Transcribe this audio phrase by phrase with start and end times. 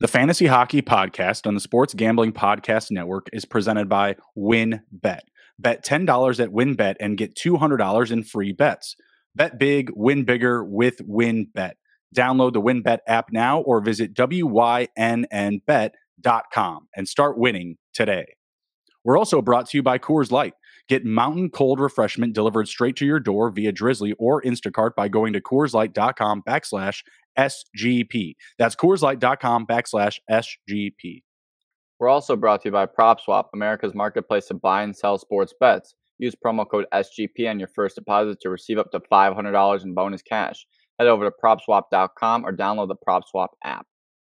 [0.00, 5.20] The Fantasy Hockey Podcast on the Sports Gambling Podcast Network is presented by WynnBET.
[5.58, 8.96] Bet $10 at WynnBET and get $200 in free bets.
[9.36, 11.72] Bet big, win bigger with WynnBET.
[12.16, 14.88] Download the WynnBET app now or visit WYNNBet.com
[16.96, 18.26] and start winning today.
[19.04, 20.54] We're also brought to you by Coors Light.
[20.88, 25.32] Get mountain cold refreshment delivered straight to your door via Drizly or Instacart by going
[25.32, 27.02] to CoorsLight.com backslash
[27.38, 28.34] SGP.
[28.58, 31.22] That's CoorsLight.com backslash SGP.
[31.98, 35.94] We're also brought to you by PropSwap, America's marketplace to buy and sell sports bets.
[36.18, 40.22] Use promo code SGP on your first deposit to receive up to $500 in bonus
[40.22, 40.66] cash.
[40.98, 43.86] Head over to PropSwap.com or download the PropSwap app.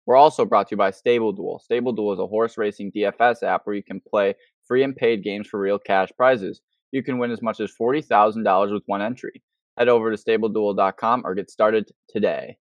[0.07, 1.61] We're also brought to you by Stable Duel.
[1.61, 4.35] Stable Duel is a horse racing DFS app where you can play
[4.67, 6.61] free and paid games for real cash prizes.
[6.91, 9.41] You can win as much as $40,000 with one entry.
[9.79, 12.57] Head over to StableDuel.com or get started today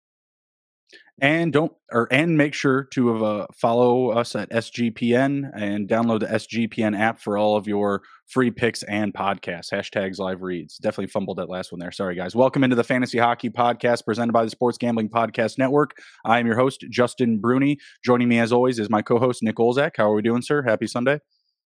[1.21, 6.27] and don't or and make sure to uh, follow us at SGPN and download the
[6.27, 9.71] SGPN app for all of your free picks and podcasts.
[9.73, 10.77] Hashtags live reads.
[10.77, 11.91] Definitely fumbled that last one there.
[11.91, 12.35] Sorry, guys.
[12.35, 15.97] Welcome into the Fantasy Hockey Podcast presented by the Sports Gambling Podcast Network.
[16.25, 17.77] I am your host, Justin Bruni.
[18.03, 19.91] Joining me as always is my co-host Nick Olzak.
[19.97, 20.63] How are we doing, sir?
[20.63, 21.19] Happy Sunday.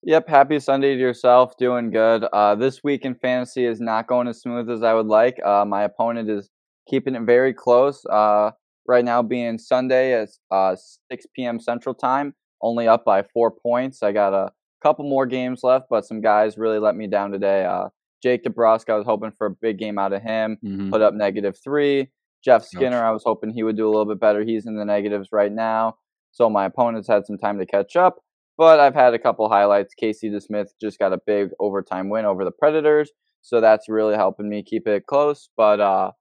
[0.04, 1.56] Yep, happy Sunday to yourself.
[1.58, 2.24] Doing good.
[2.32, 5.36] Uh, this week in fantasy is not going as smooth as I would like.
[5.44, 6.50] Uh, my opponent is
[6.88, 8.04] keeping it very close.
[8.10, 8.50] Uh,
[8.86, 10.76] right now being Sunday at uh,
[11.10, 11.60] 6 p.m.
[11.60, 14.02] Central Time, only up by four points.
[14.02, 14.52] I got a
[14.82, 17.64] couple more games left, but some guys really let me down today.
[17.64, 17.88] Uh,
[18.22, 20.90] Jake DeBrusk, I was hoping for a big game out of him, mm-hmm.
[20.90, 22.08] put up negative three.
[22.44, 23.04] Jeff Skinner.
[23.04, 24.42] I was hoping he would do a little bit better.
[24.42, 25.96] He's in the negatives right now.
[26.32, 28.16] So my opponents had some time to catch up,
[28.56, 29.94] but I've had a couple highlights.
[29.94, 33.10] Casey DeSmith just got a big overtime win over the Predators.
[33.42, 35.48] So that's really helping me keep it close.
[35.56, 36.12] But uh,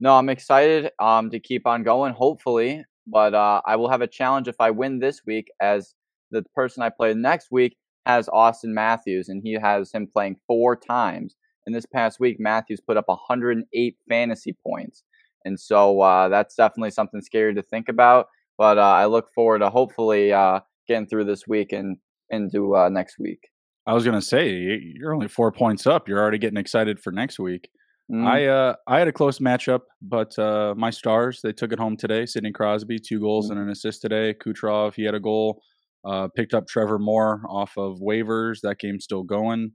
[0.00, 2.84] no, I'm excited um, to keep on going, hopefully.
[3.06, 5.94] But uh, I will have a challenge if I win this week, as
[6.30, 10.76] the person I play next week has Auston Matthews, and he has him playing four
[10.76, 11.36] times.
[11.66, 15.02] And this past week, Matthews put up 108 fantasy points.
[15.44, 18.26] And so uh, that's definitely something scary to think about.
[18.58, 21.98] But uh, I look forward to hopefully uh, getting through this week and
[22.30, 23.48] into uh, next week.
[23.86, 24.50] I was going to say,
[24.94, 26.08] you're only four points up.
[26.08, 27.68] You're already getting excited for next week.
[28.10, 28.26] Mm.
[28.26, 31.96] I uh I had a close matchup, but uh my stars they took it home
[31.96, 32.24] today.
[32.26, 33.52] Sidney Crosby, two goals mm.
[33.52, 34.34] and an assist today.
[34.34, 35.60] Kucherov he had a goal.
[36.04, 38.60] Uh, picked up Trevor Moore off of waivers.
[38.60, 39.72] That game's still going.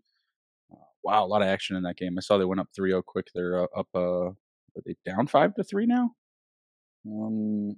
[0.72, 2.16] Uh, wow, a lot of action in that game.
[2.18, 3.28] I saw they went up 3-0 quick.
[3.36, 3.88] They're uh, up.
[3.94, 6.12] Uh, are they down five to three now?
[7.06, 7.75] Um,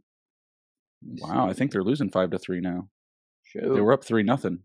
[1.01, 2.89] wow, I think they're losing five to three now.
[3.43, 3.73] Shoot.
[3.73, 4.59] They were up three nothing.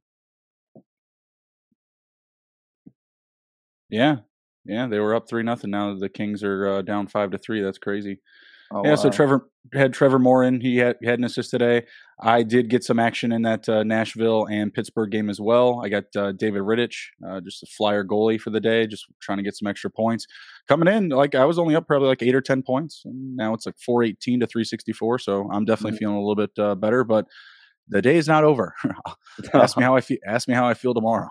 [3.88, 4.16] Yeah,
[4.68, 5.70] yeah, they were up three nothing.
[5.70, 7.62] Now the Kings are uh, down five to three.
[7.62, 8.20] That's crazy.
[8.70, 8.96] Oh, yeah, wow.
[8.96, 10.60] so Trevor had Trevor Moore in.
[10.60, 11.84] He had, had an assist today.
[12.20, 15.80] I did get some action in that uh, Nashville and Pittsburgh game as well.
[15.82, 16.96] I got uh, David Rittich,
[17.26, 20.26] uh, just a flyer goalie for the day, just trying to get some extra points.
[20.68, 23.54] Coming in, like I was only up probably like eight or ten points, and now
[23.54, 25.18] it's like four eighteen to three sixty four.
[25.18, 25.98] So I'm definitely mm-hmm.
[25.98, 27.04] feeling a little bit uh, better.
[27.04, 27.26] But
[27.88, 28.74] the day is not over.
[29.54, 30.18] ask me how I feel.
[30.26, 31.30] Ask me how I feel tomorrow.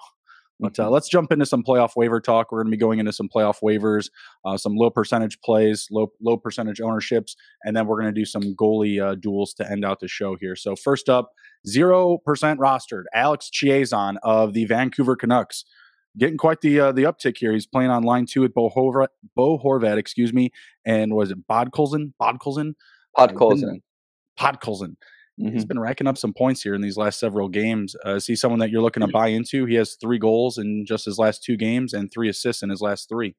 [0.59, 2.51] But uh, let's jump into some playoff waiver talk.
[2.51, 4.09] We're going to be going into some playoff waivers,
[4.44, 8.25] uh, some low percentage plays, low low percentage ownerships, and then we're going to do
[8.25, 10.56] some goalie uh, duels to end out the show here.
[10.56, 11.31] So first up,
[11.67, 15.63] zero percent rostered, Alex Chiasson of the Vancouver Canucks,
[16.17, 17.53] getting quite the uh, the uptick here.
[17.53, 20.50] He's playing on line two with Bo Horvat, Bo Horvat, excuse me,
[20.85, 22.13] and was it Bodkolzin?
[22.19, 22.73] Bodkolzin?
[23.16, 23.81] Podkolzin.
[24.40, 24.96] Podkolzin.
[25.40, 25.53] Mm-hmm.
[25.53, 27.96] He's been racking up some points here in these last several games.
[28.06, 29.66] Uh, is he someone that you're looking to buy into?
[29.66, 32.81] He has three goals in just his last two games and three assists in his
[32.81, 33.36] last three.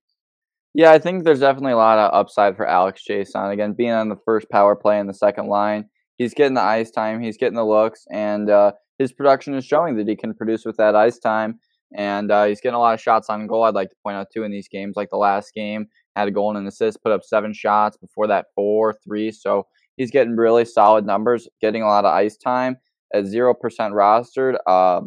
[0.74, 3.52] Yeah, I think there's definitely a lot of upside for Alex Chiasson.
[3.52, 5.86] Again, being on the first power play in the second line,
[6.18, 9.96] he's getting the ice time, he's getting the looks, and uh, his production is showing
[9.96, 11.58] that he can produce with that ice time.
[11.96, 13.64] And uh, he's getting a lot of shots on goal.
[13.64, 16.30] I'd like to point out too in these games, like the last game, had a
[16.30, 17.96] goal and an assist, put up seven shots.
[17.96, 19.32] Before that, four, three.
[19.32, 19.66] So
[19.98, 22.78] he's getting really solid numbers, getting a lot of ice time
[23.12, 24.56] at zero percent rostered.
[24.66, 25.02] Uh,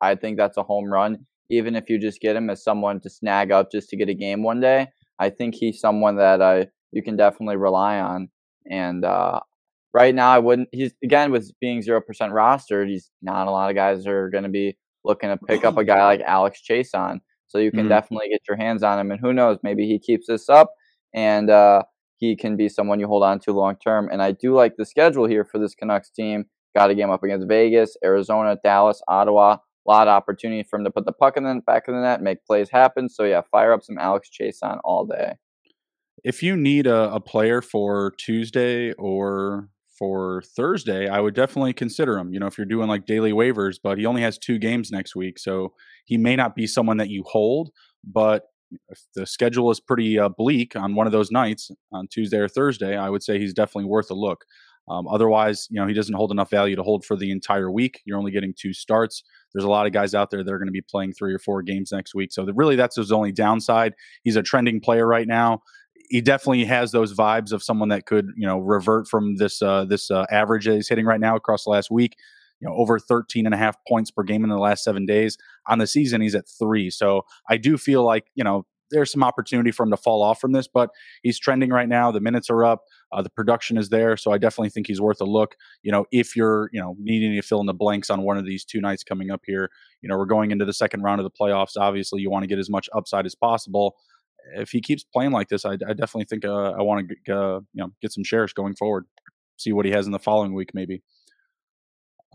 [0.00, 1.26] I think that's a home run.
[1.50, 4.14] Even if you just get him as someone to snag up just to get a
[4.14, 4.88] game one day,
[5.18, 8.28] I think he's someone that uh, you can definitely rely on.
[8.70, 9.40] And uh,
[9.92, 10.68] right now, I wouldn't.
[10.72, 12.88] He's again with being zero percent rostered.
[12.88, 15.84] He's not a lot of guys are going to be looking to pick up a
[15.84, 17.18] guy like Alex Chiasson.
[17.46, 17.88] So you can mm-hmm.
[17.90, 19.10] definitely get your hands on him.
[19.10, 20.72] And who knows, maybe he keeps this up
[21.14, 21.82] and uh,
[22.28, 24.08] he can be someone you hold on to long term.
[24.10, 26.46] And I do like the schedule here for this Canucks team.
[26.74, 29.58] Got a game up against Vegas, Arizona, Dallas, Ottawa.
[29.86, 32.00] A lot of opportunity for him to put the puck in the back of the
[32.00, 33.08] net, make plays happen.
[33.08, 35.34] So yeah, fire up some Alex Chiasson all day.
[36.24, 39.68] If you need a, a player for Tuesday or
[39.98, 42.32] for Thursday, I would definitely consider him.
[42.32, 45.14] You know, if you're doing like daily waivers, but he only has two games next
[45.14, 45.74] week, so
[46.06, 47.70] he may not be someone that you hold.
[48.02, 48.44] But
[49.14, 52.96] the schedule is pretty uh, bleak on one of those nights on Tuesday or Thursday,
[52.96, 54.44] I would say he's definitely worth a look.
[54.88, 58.02] Um, otherwise, you know, he doesn't hold enough value to hold for the entire week.
[58.04, 59.22] You're only getting two starts.
[59.52, 61.38] There's a lot of guys out there that are going to be playing three or
[61.38, 62.32] four games next week.
[62.32, 63.94] So, the, really, that's his only downside.
[64.24, 65.62] He's a trending player right now.
[66.10, 69.86] He definitely has those vibes of someone that could, you know, revert from this uh,
[69.86, 72.16] this uh, average that he's hitting right now across the last week.
[72.64, 75.36] You know, over 13 and a half points per game in the last seven days.
[75.68, 76.88] On the season, he's at three.
[76.88, 80.40] So I do feel like, you know, there's some opportunity for him to fall off
[80.40, 80.90] from this, but
[81.22, 82.10] he's trending right now.
[82.10, 85.20] The minutes are up, uh, the production is there, so I definitely think he's worth
[85.20, 85.56] a look.
[85.82, 88.44] You know, if you're you know needing to fill in the blanks on one of
[88.44, 89.70] these two nights coming up here,
[90.00, 91.76] you know, we're going into the second round of the playoffs.
[91.76, 93.96] Obviously, you want to get as much upside as possible.
[94.56, 97.60] If he keeps playing like this, I, I definitely think uh, I want to uh,
[97.72, 99.06] you know get some shares going forward.
[99.56, 101.02] See what he has in the following week, maybe.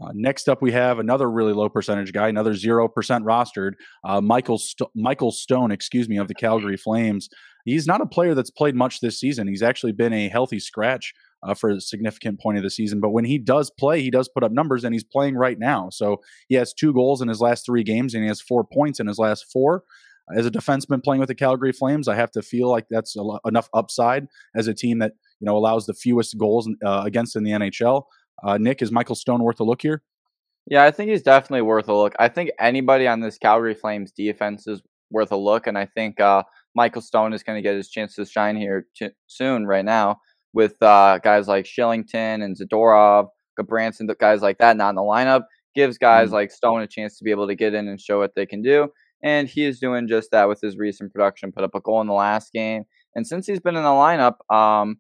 [0.02, 3.74] Uh, next up, we have another really low percentage guy, another zero percent rostered,
[4.04, 7.30] uh, Michael St- Michael Stone, excuse me, of the Calgary Flames.
[7.66, 9.48] He's not a player that's played much this season.
[9.48, 11.14] He's actually been a healthy scratch
[11.44, 13.00] uh, for a significant point of the season.
[13.00, 15.90] But when he does play, he does put up numbers, and he's playing right now.
[15.90, 19.00] So he has two goals in his last three games, and he has four points
[19.00, 19.84] in his last four.
[20.36, 23.40] As a defenseman playing with the Calgary Flames, I have to feel like that's lo-
[23.46, 27.44] enough upside as a team that you know allows the fewest goals uh, against in
[27.44, 28.04] the NHL.
[28.44, 30.02] Uh, Nick, is Michael Stone worth a look here?
[30.70, 32.14] Yeah, I think he's definitely worth a look.
[32.20, 36.20] I think anybody on this Calgary Flames defense is worth a look, and I think
[36.20, 36.44] uh,
[36.76, 39.66] Michael Stone is going to get his chance to shine here t- soon.
[39.66, 40.20] Right now,
[40.54, 45.44] with uh, guys like Kylington and Zadorov, Gudbranson, guys like that not in the lineup,
[45.76, 46.36] gives guys mm-hmm.
[46.36, 48.62] like Stone a chance to be able to get in and show what they can
[48.62, 48.90] do.
[49.24, 51.52] And he is doing just that with his recent production.
[51.52, 52.84] Put up a goal in the last game,
[53.16, 54.98] and since he's been in the lineup, um,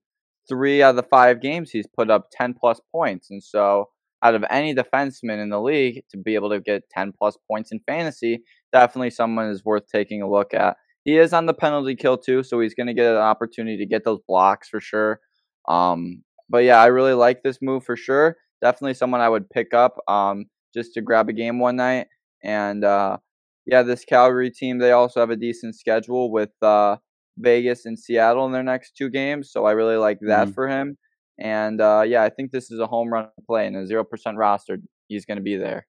[0.50, 3.90] three out of the five games he's put up ten plus points, and so
[4.24, 7.72] out of any defenseman in the league to be able to get 10 plus points
[7.72, 8.44] in fantasy,
[8.74, 10.75] definitely someone is worth taking a look at.
[11.06, 13.86] He is on the penalty kill too, so he's going to get an opportunity to
[13.86, 15.22] get those blocks for sure.
[15.68, 18.36] Um, but yeah, I really like this move for sure.
[18.62, 22.07] Definitely someone I would pick up um, just to grab a game one night.
[22.44, 23.18] And uh,
[23.66, 26.98] yeah, this Calgary team, they also have a decent schedule with uh,
[27.39, 29.51] Vegas and Seattle in their next two games.
[29.51, 30.53] So I really like that mm-hmm.
[30.53, 30.97] for him.
[31.39, 34.38] And uh, yeah, I think this is a home run play and a zero percent
[34.38, 34.77] roster.
[35.07, 35.88] He's going to be there.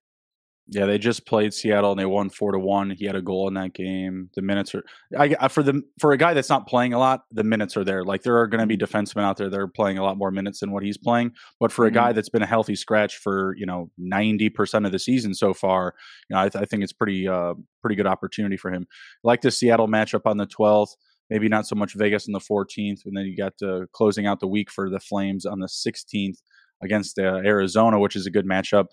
[0.73, 2.91] Yeah, they just played Seattle and they won four to one.
[2.91, 4.31] He had a goal in that game.
[4.37, 4.85] The minutes are
[5.19, 7.23] I, for the for a guy that's not playing a lot.
[7.33, 8.05] The minutes are there.
[8.05, 8.97] Like there are going to be mm-hmm.
[8.97, 11.33] defensemen out there that are playing a lot more minutes than what he's playing.
[11.59, 11.95] But for a mm-hmm.
[11.95, 15.53] guy that's been a healthy scratch for you know ninety percent of the season so
[15.53, 15.95] far,
[16.29, 18.87] you know I, th- I think it's pretty uh pretty good opportunity for him.
[19.25, 20.95] like the Seattle matchup on the twelfth
[21.31, 24.41] maybe not so much Vegas on the 14th, and then you got uh, closing out
[24.41, 26.39] the week for the Flames on the 16th
[26.83, 28.87] against uh, Arizona, which is a good matchup.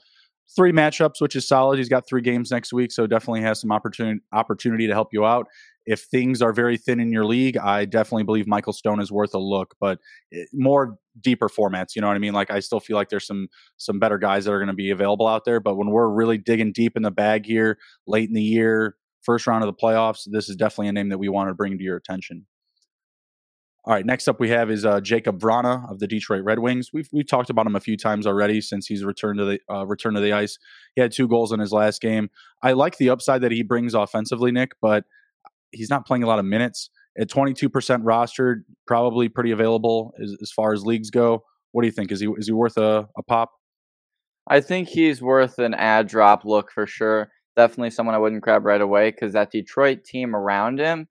[0.56, 1.78] Three matchups, which is solid.
[1.78, 5.26] He's got three games next week, so definitely has some opportunity opportunity to help you
[5.26, 5.48] out.
[5.86, 9.34] If things are very thin in your league, I definitely believe Michael Stone is worth
[9.34, 10.00] a look, but
[10.34, 11.96] eh, more deeper formats.
[11.96, 12.34] You know what I mean?
[12.34, 14.90] Like I still feel like there's some some better guys that are going to be
[14.90, 18.34] available out there, but when we're really digging deep in the bag here, late in
[18.34, 18.96] the year,
[19.28, 21.78] first round of the playoffs, this is definitely a name that we want to bring
[21.78, 22.46] to your attention.
[23.84, 26.92] All right, next up we have is uh, Jakub Vrana of the Detroit Red Wings.
[26.94, 29.86] We've we've talked about him a few times already since he's returned to the uh,
[29.86, 30.58] return to the ice.
[30.96, 32.30] He had two goals in his last game.
[32.64, 35.04] I like the upside that he brings offensively, Nick, but
[35.72, 36.90] he's not playing a lot of minutes.
[37.20, 37.70] At 22%
[38.04, 41.44] rostered, probably pretty available as, as far as leagues go.
[41.72, 42.12] What do you think?
[42.12, 43.52] Is he is he worth a, a pop?
[44.50, 48.66] I think he's worth an ad drop look for sure definitely someone I wouldn't grab
[48.66, 51.08] right away because that Detroit team around him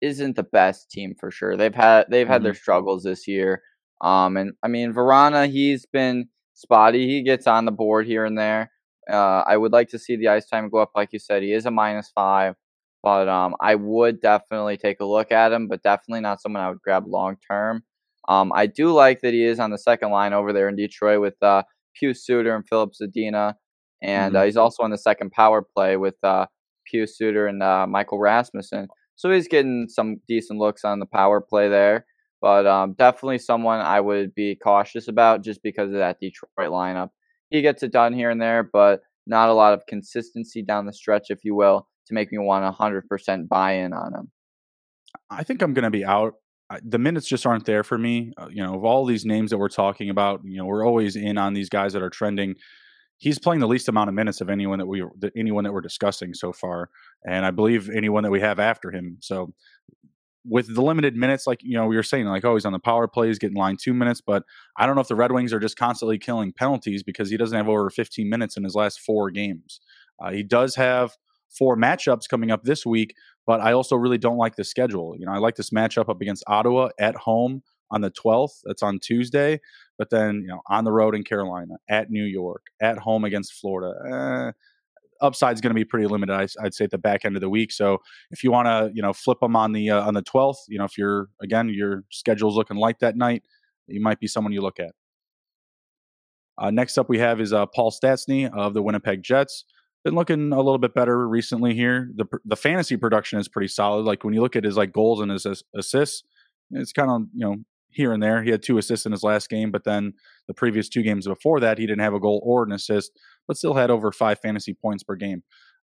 [0.00, 1.56] isn't the best team for sure.
[1.56, 2.44] They've had they've had mm-hmm.
[2.44, 3.62] their struggles this year.
[4.00, 7.06] Um, and I mean Vrana, he's been spotty.
[7.06, 8.72] He gets on the board here and there.
[9.08, 11.42] Uh, I would like to see the ice time go up, like you said.
[11.42, 12.54] He is a minus five,
[13.02, 16.70] but um, I would definitely take a look at him, but definitely not someone I
[16.70, 17.82] would grab long term.
[18.28, 21.20] Um, I do like that he is on the second line over there in Detroit
[21.20, 21.62] with uh,
[21.98, 23.54] Pius Suter and Phillips Zadina
[24.02, 24.42] and mm-hmm.
[24.42, 26.46] uh, he's also on the second power play with uh,
[26.90, 28.88] Pius Suter and uh, Michael Rasmussen.
[29.16, 32.06] So he's getting some decent looks on the power play there,
[32.40, 37.10] but um, definitely someone I would be cautious about just because of that Detroit lineup.
[37.50, 40.92] He gets it done here and there, but not a lot of consistency down the
[40.92, 44.30] stretch, if you will, to make me want 100% buy in on him.
[45.28, 46.34] I think I'm going to be out
[46.82, 48.32] the minutes just aren't there for me.
[48.36, 51.16] Uh, you know, of all these names that we're talking about, you know, we're always
[51.16, 52.54] in on these guys that are trending
[53.20, 55.04] he's playing the least amount of minutes of anyone that we
[55.36, 56.88] anyone that we're discussing so far,
[57.24, 59.18] and I believe anyone that we have after him.
[59.20, 59.52] So
[60.48, 62.80] with the limited minutes, like you know, we were saying, like oh, he's on the
[62.80, 64.42] power play, he's getting line two minutes, but
[64.76, 67.56] I don't know if the Red Wings are just constantly killing penalties because he doesn't
[67.56, 69.80] have over 15 minutes in his last four games.
[70.18, 71.16] Uh, he does have
[71.50, 73.14] four matchups coming up this week,
[73.46, 75.14] but I also really don't like the schedule.
[75.18, 78.60] You know, I like this matchup up against Ottawa at home on the 12th.
[78.64, 79.60] That's on Tuesday,
[79.98, 83.54] but then you know on the road in Carolina, at New York, at home against
[83.54, 83.92] Florida.
[84.06, 84.52] Eh,
[85.20, 86.32] upside is going to be pretty limited.
[86.32, 87.72] I, would say at the back end of the week.
[87.72, 87.98] So
[88.30, 90.78] if you want to, you know, flip them on the uh, on the twelfth, you
[90.78, 93.42] know, if you're again your schedule's looking light that night,
[93.86, 94.92] you might be someone you look at.
[96.58, 99.64] Uh, next up, we have is uh, Paul Stastny of the Winnipeg Jets.
[100.04, 102.10] Been looking a little bit better recently here.
[102.14, 104.04] The the fantasy production is pretty solid.
[104.04, 106.24] Like when you look at his like goals and his assists,
[106.70, 107.56] it's kind of you know
[107.92, 108.42] here and there.
[108.42, 110.12] He had two assists in his last game, but then
[110.46, 113.12] the previous two games before that, he didn't have a goal or an assist,
[113.46, 115.42] but still had over five fantasy points per game.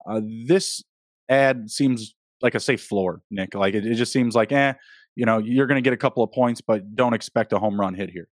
[0.09, 0.83] Uh, this
[1.29, 3.55] ad seems like a safe floor, Nick.
[3.55, 4.75] Like it, it just seems like, eh,
[5.15, 7.81] you know, you're going to get a couple of points, but don't expect a home
[7.81, 8.29] run hit here.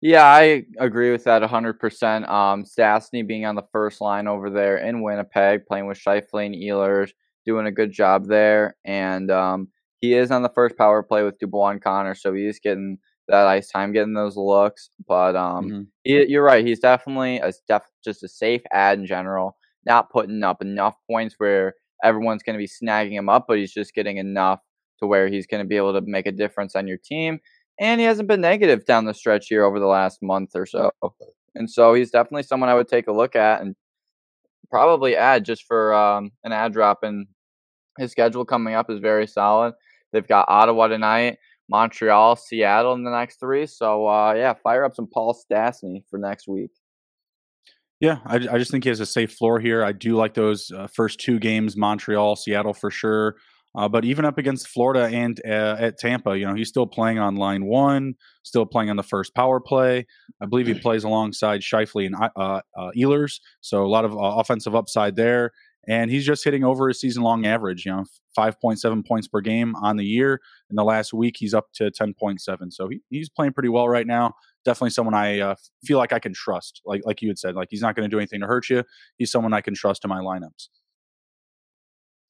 [0.00, 2.28] Yeah, I agree with that 100%.
[2.28, 6.56] Um, Stastny being on the first line over there in Winnipeg, playing with Scheifele and
[6.56, 7.10] Ehlers,
[7.46, 8.76] doing a good job there.
[8.84, 9.68] And um,
[10.02, 13.46] he is on the first power play with Dubois and Connor, so he's getting that
[13.46, 14.90] ice time, getting those looks.
[15.06, 15.82] But um, mm-hmm.
[16.02, 16.66] he, you're right.
[16.66, 19.56] He's definitely a def, just a safe ad in general.
[19.86, 23.72] Not putting up enough points where everyone's going to be snagging him up, but he's
[23.72, 24.60] just getting enough
[24.98, 27.38] to where he's going to be able to make a difference on your team.
[27.80, 30.90] And he hasn't been negative down the stretch here over the last month or so.
[31.54, 33.76] And so he's definitely someone I would take a look at and
[34.70, 37.02] probably add just for um, an ad drop.
[37.02, 37.26] And
[37.98, 39.74] his schedule coming up is very solid.
[40.12, 41.38] They've got Ottawa tonight,
[41.68, 43.66] Montreal, Seattle in the next three.
[43.66, 46.70] So uh, yeah, fire up some Paul Stastny for next week.
[48.00, 49.84] Yeah, I, I just think he has a safe floor here.
[49.84, 53.36] I do like those uh, first two games, Montreal, Seattle for sure.
[53.74, 57.18] Uh, but even up against Florida and uh, at Tampa, you know, he's still playing
[57.18, 60.06] on line one, still playing on the first power play.
[60.42, 64.36] I believe he plays alongside Scheifele and uh, uh Ehlers, so a lot of uh,
[64.36, 65.52] offensive upside there
[65.88, 67.84] and he's just hitting over his season long average.
[67.84, 70.40] You know, five point seven points per game on the year.
[70.70, 72.70] In the last week, he's up to ten point seven.
[72.70, 74.34] So he, he's playing pretty well right now.
[74.64, 76.80] Definitely someone I uh, feel like I can trust.
[76.84, 78.84] Like like you had said, like he's not going to do anything to hurt you.
[79.18, 80.68] He's someone I can trust in my lineups.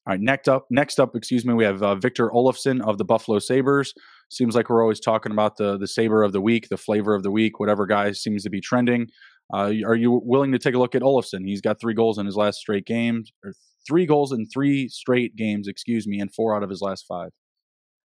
[0.05, 3.05] All right, next up, next up, excuse me, we have uh, Victor Olofsson of the
[3.05, 3.93] Buffalo Sabres.
[4.29, 7.23] Seems like we're always talking about the the Saber of the week, the flavor of
[7.23, 9.07] the week, whatever guy seems to be trending.
[9.51, 11.45] Uh, are you willing to take a look at Olofsson?
[11.45, 13.53] He's got three goals in his last straight games, or
[13.87, 17.29] three goals in three straight games, excuse me, and four out of his last five.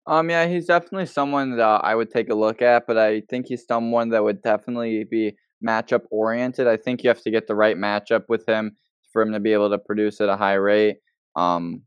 [0.06, 3.46] Um, yeah, he's definitely someone that I would take a look at, but I think
[3.48, 6.66] he's someone that would definitely be matchup oriented.
[6.66, 8.76] I think you have to get the right matchup with him
[9.12, 10.96] for him to be able to produce at a high rate.
[11.36, 11.82] Um,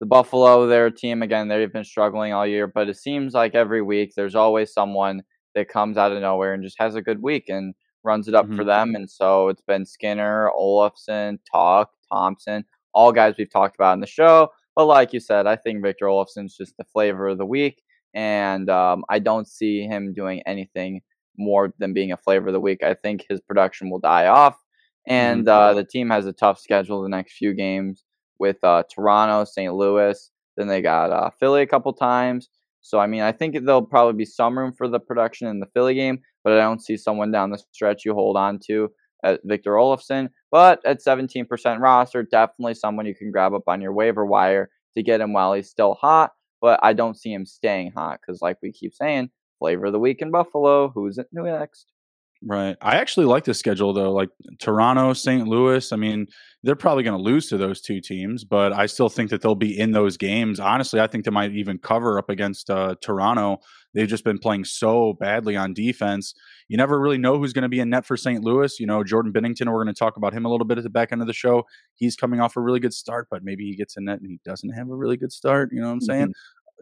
[0.00, 3.82] the Buffalo, their team again, they've been struggling all year, but it seems like every
[3.82, 5.22] week there's always someone
[5.54, 7.44] that comes out of nowhere and just has a good week.
[7.48, 7.74] And
[8.08, 8.56] runs it up mm-hmm.
[8.56, 8.94] for them.
[8.94, 14.06] And so it's been Skinner, Olofsson, Talk, Thompson, all guys we've talked about in the
[14.06, 14.48] show.
[14.74, 17.82] But like you said, I think Victor Olofsson's just the flavor of the week.
[18.14, 21.02] And um, I don't see him doing anything
[21.36, 22.82] more than being a flavor of the week.
[22.82, 24.56] I think his production will die off.
[25.06, 25.48] And mm-hmm.
[25.48, 28.04] uh, the team has a tough schedule the next few games
[28.38, 29.74] with uh, Toronto, St.
[29.74, 30.30] Louis.
[30.56, 32.48] Then they got uh, Philly a couple times.
[32.88, 35.66] So, I mean, I think there'll probably be some room for the production in the
[35.74, 38.88] Philly game, but I don't see someone down the stretch you hold on to
[39.22, 40.30] at Victor Olofsson.
[40.50, 45.02] But at 17% roster, definitely someone you can grab up on your waiver wire to
[45.02, 46.30] get him while he's still hot.
[46.62, 49.28] But I don't see him staying hot because, like we keep saying,
[49.58, 50.88] flavor of the week in Buffalo.
[50.88, 51.92] Who's it next?
[52.46, 52.76] Right.
[52.80, 54.12] I actually like the schedule though.
[54.12, 54.28] Like
[54.60, 55.48] Toronto, St.
[55.48, 55.92] Louis.
[55.92, 56.28] I mean,
[56.62, 59.56] they're probably going to lose to those two teams, but I still think that they'll
[59.56, 60.60] be in those games.
[60.60, 63.58] Honestly, I think they might even cover up against uh, Toronto.
[63.94, 66.34] They've just been playing so badly on defense.
[66.68, 68.44] You never really know who's going to be in net for St.
[68.44, 68.78] Louis.
[68.78, 70.90] You know, Jordan Binnington, We're going to talk about him a little bit at the
[70.90, 71.64] back end of the show.
[71.94, 74.38] He's coming off a really good start, but maybe he gets in net and he
[74.44, 75.70] doesn't have a really good start.
[75.72, 76.34] You know what I'm saying?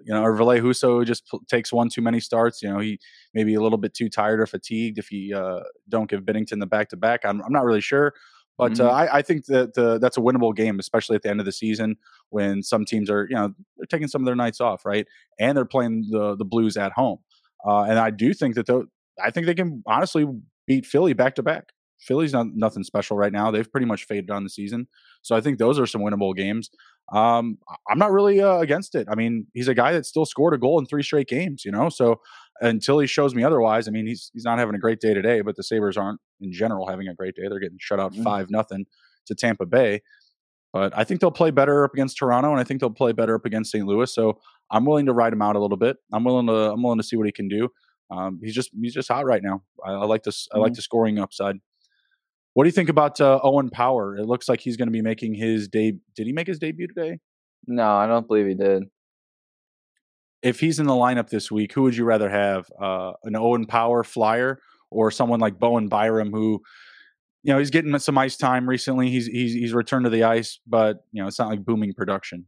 [0.05, 2.63] You know, or Ville Husso just p- takes one too many starts.
[2.63, 2.99] You know, he
[3.35, 6.61] may be a little bit too tired or fatigued if he uh, don't give Binnington
[6.61, 7.25] the back to back.
[7.25, 8.15] I'm I'm not really sure,
[8.59, 8.87] but mm-hmm.
[8.87, 11.47] uh, I, I think that the, that's a winnable game, especially at the end of
[11.47, 11.97] the season
[12.31, 15.07] when some teams are you know they're taking some of their nights off, right,
[15.39, 17.19] and they're playing the the Blues at home.
[17.67, 18.89] Uh, and I do think that
[19.23, 20.27] I think they can honestly
[20.67, 21.73] beat Philly back to back.
[21.99, 23.51] Philly's not nothing special right now.
[23.51, 24.87] They've pretty much faded on the season.
[25.23, 26.71] So I think those are some winnable games.
[27.13, 27.59] Um,
[27.89, 29.07] I'm not really uh, against it.
[29.11, 31.71] I mean, he's a guy that still scored a goal in three straight games, you
[31.71, 31.89] know.
[31.89, 32.21] So
[32.61, 35.41] until he shows me otherwise, I mean, he's he's not having a great day today.
[35.41, 37.49] But the Sabres aren't in general having a great day.
[37.49, 38.23] They're getting shut out mm-hmm.
[38.23, 38.87] five nothing
[39.27, 40.03] to Tampa Bay.
[40.73, 43.37] But I think they'll play better up against Toronto, and I think they'll play better
[43.37, 43.87] up against St.
[43.87, 44.13] Louis.
[44.13, 45.97] So I'm willing to ride him out a little bit.
[46.13, 47.69] I'm willing to I'm willing to see what he can do.
[48.11, 49.63] Um, he's just he's just hot right now.
[49.85, 50.47] I, I like this.
[50.47, 50.57] Mm-hmm.
[50.57, 50.77] I like mm-hmm.
[50.77, 51.57] the scoring upside.
[52.57, 54.17] What do you think about uh, Owen Power?
[54.17, 55.93] It looks like he's going to be making his day.
[56.15, 57.19] Did he make his debut today?
[57.67, 58.85] No, I don't believe he did.
[60.41, 62.65] If he's in the lineup this week, who would you rather have?
[62.81, 64.59] Uh, an Owen Power flyer
[64.91, 66.63] or someone like Bowen Byram, who
[67.43, 69.11] you know he's getting some ice time recently.
[69.11, 72.47] He's he's he's returned to the ice, but you know it's not like booming production.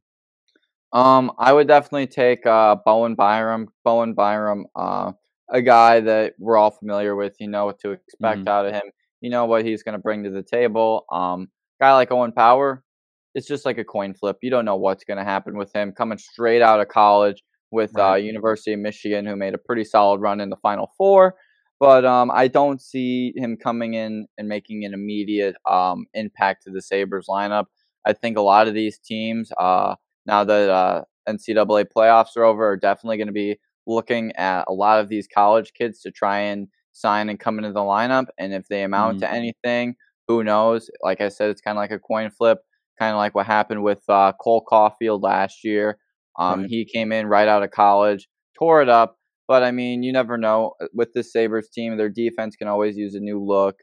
[0.95, 3.69] Um, I would definitely take uh, Bowen Byram.
[3.85, 5.13] Bowen Byram, uh,
[5.51, 7.35] a guy that we're all familiar with.
[7.39, 8.49] You know what to expect mm-hmm.
[8.49, 8.91] out of him.
[9.21, 11.05] You know what he's going to bring to the table.
[11.11, 11.49] Um,
[11.81, 12.83] guy like Owen Power,
[13.35, 14.39] it's just like a coin flip.
[14.43, 17.93] You don't know what's going to happen with him coming straight out of college with
[17.95, 18.13] right.
[18.13, 21.35] uh, University of Michigan, who made a pretty solid run in the Final Four.
[21.81, 26.71] But um, I don't see him coming in and making an immediate um, impact to
[26.71, 27.67] the Sabres lineup.
[28.05, 29.95] I think a lot of these teams, uh,
[30.27, 34.73] now that uh, NCAA playoffs are over, are definitely going to be looking at a
[34.73, 38.27] lot of these college kids to try and sign and come into the lineup.
[38.39, 39.27] And if they amount mm-hmm.
[39.27, 39.95] to anything,
[40.27, 40.91] who knows?
[41.03, 42.59] Like I said, it's kind of like a coin flip,
[42.99, 45.99] kind of like what happened with uh, Cole Caufield last year.
[46.39, 46.71] Um, right.
[46.71, 48.29] He came in right out of college,
[48.59, 49.17] tore it up.
[49.47, 50.75] But I mean, you never know.
[50.81, 53.77] Uh, with this Sabres team, their defense can always use a new look.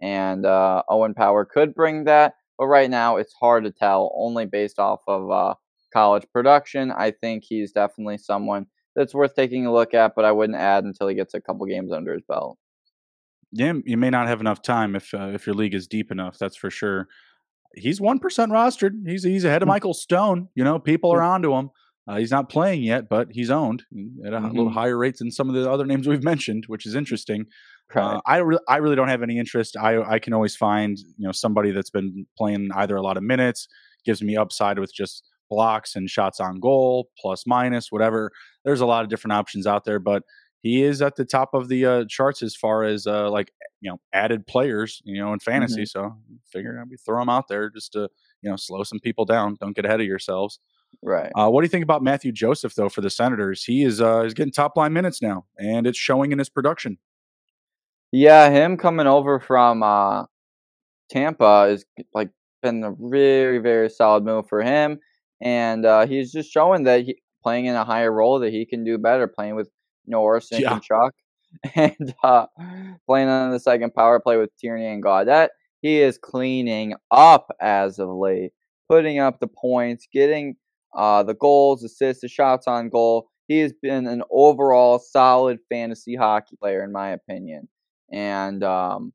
[0.00, 2.34] And uh, Owen Power could bring that.
[2.58, 5.54] But right now, it's hard to tell, only based off of uh,
[5.92, 6.90] college production.
[6.90, 10.84] I think he's definitely someone that's worth taking a look at, but I wouldn't add
[10.84, 12.58] until he gets a couple games under his belt.
[13.52, 16.38] Yeah, you may not have enough time if uh, if your league is deep enough.
[16.38, 17.08] That's for sure.
[17.74, 18.92] He's one percent rostered.
[19.06, 19.72] He's he's ahead of hmm.
[19.72, 20.48] Michael Stone.
[20.54, 21.70] You know, people are onto him.
[22.08, 23.84] Uh, he's not playing yet, but he's owned
[24.26, 24.56] at a mm-hmm.
[24.56, 27.46] little higher rates than some of the other names we've mentioned, which is interesting.
[27.94, 29.76] Uh, I re- I really don't have any interest.
[29.76, 33.22] I I can always find you know somebody that's been playing either a lot of
[33.22, 33.68] minutes,
[34.04, 38.32] gives me upside with just blocks and shots on goal, plus minus, whatever.
[38.64, 40.22] There's a lot of different options out there, but
[40.62, 43.90] he is at the top of the uh, charts as far as uh, like you
[43.90, 45.82] know added players, you know, in fantasy.
[45.82, 45.98] Mm-hmm.
[45.98, 46.16] So
[46.50, 48.08] figure I'd be throw them out there just to
[48.42, 49.56] you know slow some people down.
[49.60, 50.60] Don't get ahead of yourselves.
[51.02, 51.32] Right.
[51.34, 53.64] Uh, what do you think about Matthew Joseph though for the Senators?
[53.64, 56.98] He is uh, is getting top line minutes now, and it's showing in his production.
[58.12, 60.24] Yeah, him coming over from uh,
[61.10, 62.30] Tampa is like
[62.62, 65.00] been a very very solid move for him,
[65.40, 68.84] and uh, he's just showing that he playing in a higher role that he can
[68.84, 69.68] do better, playing with
[70.06, 70.78] Norris and yeah.
[70.78, 71.12] Chuck,
[71.74, 72.46] and uh,
[73.06, 75.48] playing on the second power play with Tierney and Gaudette.
[75.80, 78.52] He is cleaning up as of late,
[78.88, 80.56] putting up the points, getting
[80.96, 83.28] uh, the goals, assists, the shots on goal.
[83.48, 87.68] He has been an overall solid fantasy hockey player, in my opinion.
[88.12, 89.12] And um,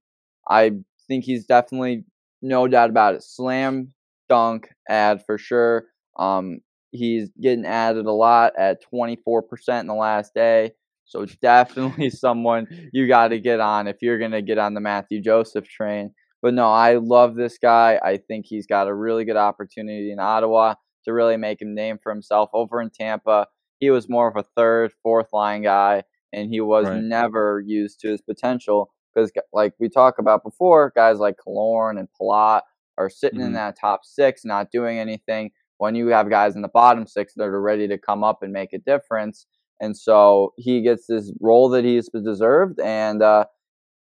[0.50, 0.72] I
[1.08, 2.04] think he's definitely,
[2.42, 3.94] no doubt about it, slam
[4.28, 5.86] dunk ad for sure.
[6.20, 6.60] Um,
[6.92, 10.72] he's getting added a lot at 24% in the last day.
[11.06, 14.82] So definitely someone you got to get on if you're going to get on the
[14.82, 16.14] Matthew Joseph train.
[16.42, 18.00] But no, I love this guy.
[18.04, 21.98] I think he's got a really good opportunity in Ottawa to really make a name
[21.98, 22.50] for himself.
[22.54, 23.48] Over in Tampa,
[23.80, 27.02] he was more of a third, fourth line guy, and he was right.
[27.02, 32.08] never used to his potential because, like we talked about before, guys like Killorn and
[32.20, 32.62] Palat
[32.98, 33.48] are sitting mm-hmm.
[33.48, 35.52] in that top six, not doing anything.
[35.78, 38.52] When you have guys in the bottom six that are ready to come up and
[38.52, 39.46] make a difference,
[39.80, 43.46] and so he gets this role that he's deserved, and uh,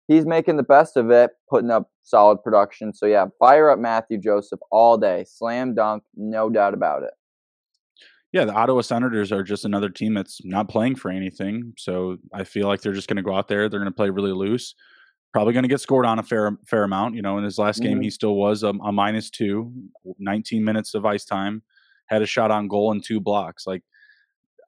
[0.07, 2.93] he's making the best of it, putting up solid production.
[2.93, 7.11] So yeah, fire up Matthew Joseph all day, slam dunk, no doubt about it.
[8.31, 11.73] Yeah, the Ottawa Senators are just another team that's not playing for anything.
[11.77, 13.69] So I feel like they're just going to go out there.
[13.69, 14.75] They're going to play really loose.
[15.35, 17.15] Probably going to get scored on a fair fair amount.
[17.15, 18.03] You know, in his last game, mm-hmm.
[18.03, 19.69] he still was a, a minus two,
[20.17, 21.61] 19 minutes of ice time,
[22.05, 23.67] had a shot on goal and two blocks.
[23.67, 23.83] Like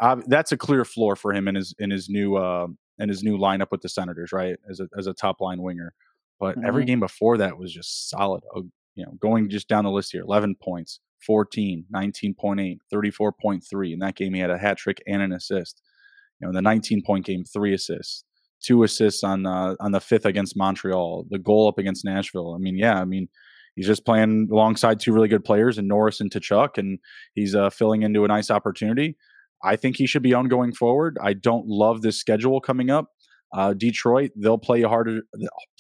[0.02, 2.68] uh, that's a clear floor for him in his in his new uh,
[3.00, 4.58] in his new lineup with the Senators, right?
[4.70, 5.94] As a as a top line winger.
[6.38, 6.68] But mm-hmm.
[6.68, 8.44] every game before that was just solid.
[8.54, 8.64] Uh,
[8.96, 13.94] you know, going just down the list here 11 points, 14, 19.8, 34.3.
[13.94, 15.82] In that game, he had a hat trick and an assist.
[16.42, 18.26] You know, in the 19 point game, three assists,
[18.62, 22.54] two assists on uh, on the fifth against Montreal, the goal up against Nashville.
[22.54, 23.28] I mean, yeah, I mean,
[23.76, 27.00] he's just playing alongside two really good players and Norris and Tkachuk, and
[27.34, 29.16] he's uh, filling into a nice opportunity.
[29.64, 31.18] I think he should be on going forward.
[31.22, 33.08] I don't love this schedule coming up.
[33.54, 35.22] Uh, Detroit, they'll play you harder.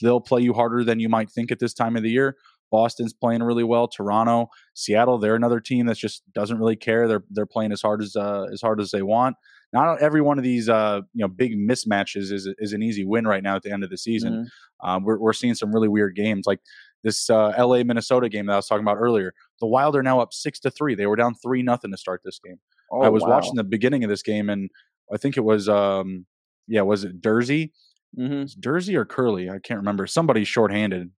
[0.01, 2.37] They'll play you harder than you might think at this time of the year.
[2.71, 3.87] Boston's playing really well.
[3.87, 7.07] Toronto, Seattle, they're another team that just doesn't really care.
[7.07, 9.35] They're they're playing as hard as uh, as hard as they want.
[9.73, 13.27] Not every one of these uh, you know big mismatches is is an easy win
[13.27, 14.34] right now at the end of the season.
[14.34, 14.89] Mm-hmm.
[14.89, 16.60] Um, we're we're seeing some really weird games like
[17.03, 17.84] this uh, L.A.
[17.84, 19.34] Minnesota game that I was talking about earlier.
[19.60, 20.95] The Wild are now up six to three.
[20.95, 22.60] They were down three nothing to start this game.
[22.91, 23.30] Oh, I was wow.
[23.30, 24.69] watching the beginning of this game, and
[25.13, 26.25] I think it was, um,
[26.67, 27.71] yeah, was it Durzi?
[28.17, 28.60] Mm-hmm.
[28.60, 29.49] Durzi or Curly?
[29.49, 30.08] I can't remember.
[30.08, 31.12] Somebody shorthanded.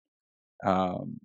[0.65, 1.19] Um,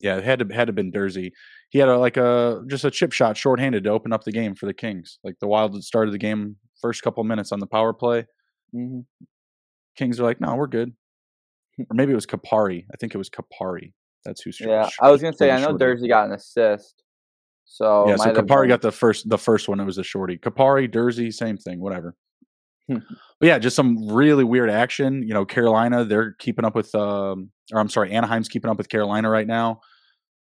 [0.00, 1.32] yeah, it had to had to been Durzi.
[1.70, 4.54] He had a, like a just a chip shot shorthanded to open up the game
[4.54, 5.18] for the Kings.
[5.24, 8.26] Like the Wild had started the game first couple minutes on the power play.
[8.74, 9.00] Mm-hmm.
[9.96, 10.92] Kings are like, no, we're good.
[11.78, 12.84] Or maybe it was Kupari.
[12.92, 13.92] I think it was Kupari.
[14.24, 14.60] That's who's.
[14.60, 17.02] Yeah, I was gonna say I know Durzi got an assist.
[17.64, 18.68] So yeah, so Kupari been...
[18.68, 19.80] got the first the first one.
[19.80, 20.36] It was a shorty.
[20.36, 21.80] Kupari, Durzi, same thing.
[21.80, 22.14] Whatever.
[22.88, 23.02] but
[23.40, 25.22] yeah, just some really weird action.
[25.22, 28.88] You know, Carolina, they're keeping up with, um, or I'm sorry, Anaheim's keeping up with
[28.88, 29.80] Carolina right now.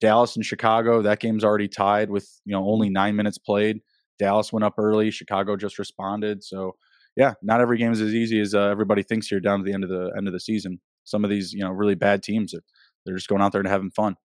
[0.01, 3.81] Dallas and Chicago, that game's already tied with you know only nine minutes played.
[4.19, 5.11] Dallas went up early.
[5.11, 6.43] Chicago just responded.
[6.43, 6.75] So
[7.17, 9.73] yeah, not every game is as easy as uh, everybody thinks here down to the
[9.73, 10.81] end of the end of the season.
[11.05, 12.53] Some of these you know really bad teams,
[13.05, 14.17] they're just going out there and having fun.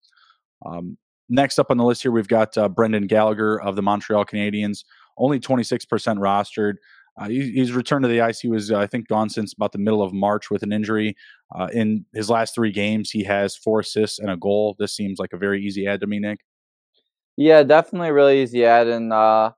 [0.64, 0.96] Um,
[1.28, 4.84] next up on the list here, we've got uh, Brendan Gallagher of the Montreal Canadiens,
[5.18, 5.86] only 26%
[6.18, 6.74] rostered.
[7.18, 8.40] Uh, he, he's returned to the ice.
[8.40, 11.16] He was, uh, I think, gone since about the middle of March with an injury.
[11.54, 14.76] Uh, in his last three games, he has four assists and a goal.
[14.78, 16.40] This seems like a very easy add to me, Nick.
[17.36, 18.86] Yeah, definitely really easy add.
[18.86, 19.52] And uh,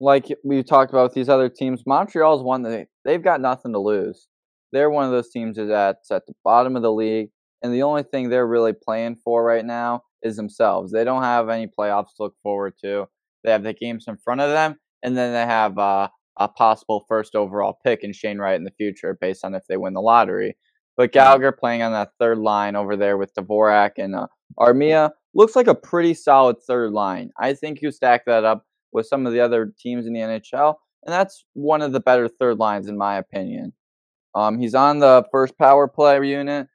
[0.00, 3.78] like we talked about with these other teams, Montreal's one that they've got nothing to
[3.78, 4.28] lose.
[4.72, 7.30] They're one of those teams that's at the bottom of the league,
[7.62, 10.92] and the only thing they're really playing for right now is themselves.
[10.92, 13.06] They don't have any playoffs to look forward to.
[13.44, 17.04] They have the games in front of them, and then they have uh, a possible
[17.08, 20.00] first overall pick in Shane Wright in the future based on if they win the
[20.00, 20.56] lottery.
[20.96, 24.26] But Gallagher playing on that third line over there with Dvorak and uh,
[24.58, 27.30] Armia looks like a pretty solid third line.
[27.38, 30.74] I think you stack that up with some of the other teams in the NHL,
[31.04, 33.74] and that's one of the better third lines in my opinion.
[34.34, 36.66] Um, he's on the first power play unit,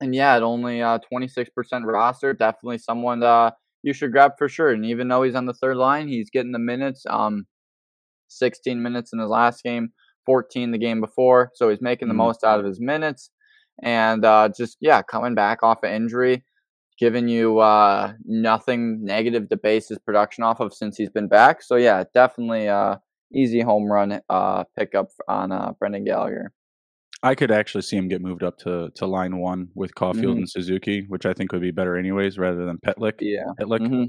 [0.00, 1.48] and yeah, at only uh, 26%
[1.84, 3.50] roster, definitely someone uh,
[3.82, 4.70] you should grab for sure.
[4.70, 7.04] And even though he's on the third line, he's getting the minutes.
[7.08, 7.46] Um,
[8.28, 9.90] 16 minutes in his last game,
[10.26, 11.50] 14 the game before.
[11.54, 12.18] So he's making the mm-hmm.
[12.18, 13.30] most out of his minutes.
[13.82, 16.44] And uh, just, yeah, coming back off an injury,
[16.98, 21.62] giving you uh, nothing negative to base his production off of since he's been back.
[21.62, 22.96] So, yeah, definitely uh,
[23.34, 26.52] easy home run uh, pickup on uh, Brendan Gallagher.
[27.22, 30.38] I could actually see him get moved up to, to line one with Caufield mm-hmm.
[30.38, 33.14] and Suzuki, which I think would be better anyways, rather than Pitlick.
[33.20, 33.80] Yeah, Pitlick.
[33.80, 34.04] Mm-hmm.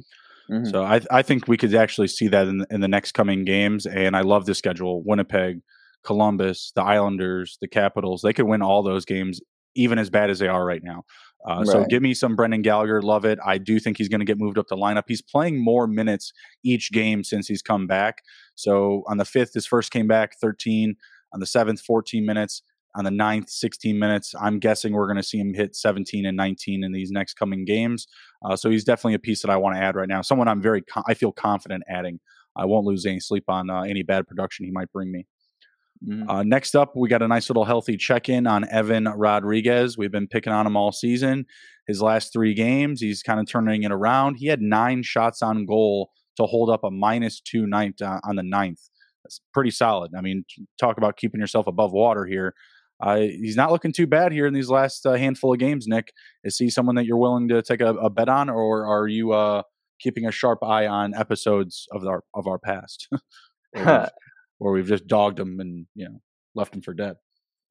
[0.51, 0.69] Mm-hmm.
[0.69, 3.85] So I I think we could actually see that in in the next coming games,
[3.85, 5.61] and I love the schedule: Winnipeg,
[6.03, 8.21] Columbus, the Islanders, the Capitals.
[8.21, 9.41] They could win all those games,
[9.75, 11.03] even as bad as they are right now.
[11.47, 11.67] Uh, right.
[11.67, 13.01] So give me some Brendan Gallagher.
[13.01, 13.39] Love it.
[13.45, 15.03] I do think he's going to get moved up the lineup.
[15.07, 16.33] He's playing more minutes
[16.63, 18.23] each game since he's come back.
[18.55, 20.95] So on the fifth, his first came back 13.
[21.33, 22.63] On the seventh, 14 minutes
[22.97, 24.33] on the ninth, 16 minutes.
[24.39, 27.63] I'm guessing we're going to see him hit 17 and 19 in these next coming
[27.63, 28.07] games.
[28.43, 30.21] Uh, so he's definitely a piece that I want to add right now.
[30.21, 32.19] Someone I'm very, I feel confident adding.
[32.55, 35.27] I won't lose any sleep on uh, any bad production he might bring me.
[36.05, 36.29] Mm-hmm.
[36.29, 39.97] Uh, next up, we got a nice little healthy check in on Evan Rodrigues.
[39.97, 41.45] We've been picking on him all season.
[41.87, 44.35] His last three games, he's kind of turning it around.
[44.35, 48.35] He had nine shots on goal to hold up a minus two night uh, on
[48.35, 48.81] the ninth.
[49.23, 50.11] That's pretty solid.
[50.15, 50.45] I mean,
[50.79, 52.53] talk about keeping yourself above water here.
[52.99, 55.87] Uh, he's not looking too bad here in these last uh, handful of games.
[55.87, 56.11] Nick,
[56.43, 59.33] is he someone that you're willing to take a, a bet on, or are you
[59.33, 59.61] uh,
[59.99, 63.07] keeping a sharp eye on episodes of our of our past,
[63.71, 64.09] where, we've,
[64.57, 66.19] where, we've, just dogged him and you know
[66.55, 67.15] left him for dead?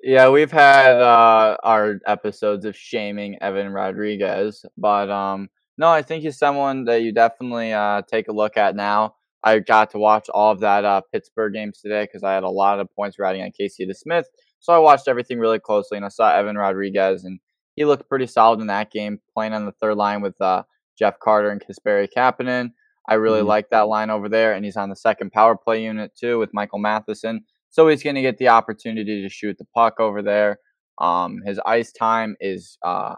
[0.00, 6.22] Yeah, we've had uh, our episodes of shaming Evan Rodrigues, but um, no, I think
[6.22, 9.14] he's someone that you definitely uh, take a look at now.
[9.42, 12.48] I got to watch all of that uh, Pittsburgh games today because I had a
[12.48, 14.24] lot of points riding on Casey DeSmith
[14.66, 17.38] so I watched everything really closely, and I saw Evan Rodrigues, and
[17.76, 20.64] he looked pretty solid in that game, playing on the third line with uh,
[20.98, 22.72] Jeff Carter and Kasperi Kapanen.
[23.08, 23.48] I really mm-hmm.
[23.48, 26.52] like that line over there, and he's on the second power play unit too with
[26.52, 27.44] Michael Matheson.
[27.70, 30.58] So he's going to get the opportunity to shoot the puck over there.
[30.98, 33.14] Um, his ice time is uh,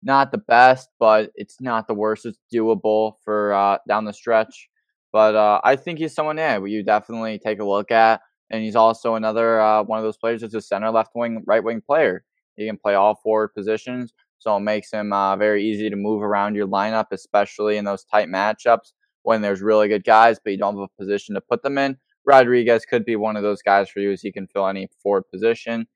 [0.00, 2.24] not the best, but it's not the worst.
[2.24, 4.68] It's doable for uh, down the stretch.
[5.12, 8.76] But uh, I think he's someone, yeah, you definitely take a look at and he's
[8.76, 12.24] also another uh, one of those players that's a center, left wing, right wing player.
[12.56, 16.22] He can play all forward positions, so it makes him uh, very easy to move
[16.22, 20.58] around your lineup, especially in those tight matchups when there's really good guys, but you
[20.58, 21.96] don't have a position to put them in.
[22.24, 25.24] Rodrigues could be one of those guys for you, as he can fill any forward
[25.30, 25.86] position.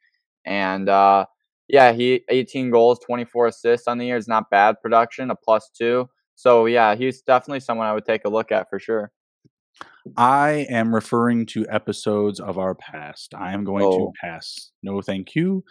[0.45, 1.27] And uh,
[1.69, 5.71] yeah, he 18 goals, 24 assists on the year is not bad production, a plus
[5.77, 6.09] two.
[6.35, 9.13] So yeah, he's definitely someone I would take a look at for sure.
[10.17, 13.35] I am referring to episodes of our past.
[13.35, 14.07] I am going oh.
[14.07, 14.71] to pass.
[14.83, 15.65] No, thank you.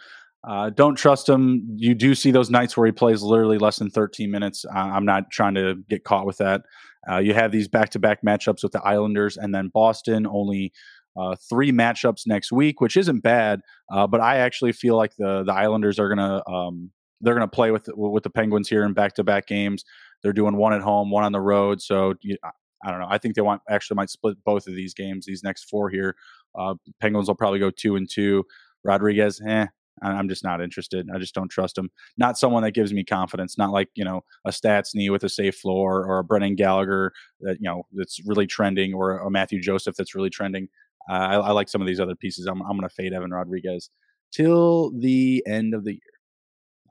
[0.46, 1.66] Uh, don't trust him.
[1.76, 4.64] You do see those nights where he plays literally less than 13 minutes.
[4.66, 6.62] Uh, I'm not trying to get caught with that.
[7.10, 10.72] Uh, you have these back to back matchups with the Islanders and then Boston, only
[11.16, 13.60] uh, three matchups next week, which isn't bad.
[13.90, 16.46] Uh, but I actually feel like the, the Islanders are going to.
[16.50, 16.90] Um,
[17.20, 19.84] they're going to play with with the Penguins here in back to back games.
[20.22, 21.80] They're doing one at home, one on the road.
[21.80, 22.36] So you,
[22.84, 23.08] I don't know.
[23.08, 26.16] I think they want actually might split both of these games, these next four here.
[26.54, 28.44] Uh, Penguins will probably go two and two.
[28.84, 29.66] Rodrigues, eh,
[30.02, 31.08] I'm just not interested.
[31.14, 31.90] I just don't trust him.
[32.16, 33.56] Not someone that gives me confidence.
[33.56, 37.56] Not like you know a Stastny with a safe floor or a Brendan Gallagher that
[37.60, 40.68] you know that's really trending or a Matthew Joseph that's really trending.
[41.08, 42.46] Uh, I, I, like some of these other pieces.
[42.46, 43.90] I'm, I'm going to fade Evan Rodrigues
[44.32, 46.00] till the end of the year.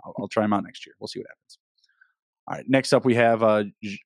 [0.06, 0.94] I'll, I'll try him out next year.
[1.00, 1.58] We'll see what happens.
[2.48, 2.66] All right.
[2.68, 3.66] Next up, we have a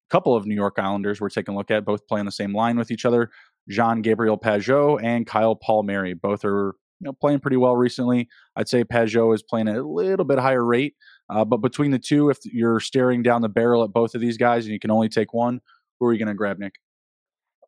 [0.10, 2.78] couple of New York Islanders we're taking a look at, both playing the same line
[2.78, 3.32] with each other.
[3.70, 6.14] Jean Gabriel Pageau and Kyle Palmieri.
[6.14, 8.30] Both are you know playing pretty well recently.
[8.56, 10.96] I'd say Pageau is playing at a little bit higher rate,
[11.30, 14.38] uh, but between the two, if you're staring down the barrel at both of these
[14.38, 15.60] guys and you can only take one,
[16.00, 16.76] who are you going to grab, Nick?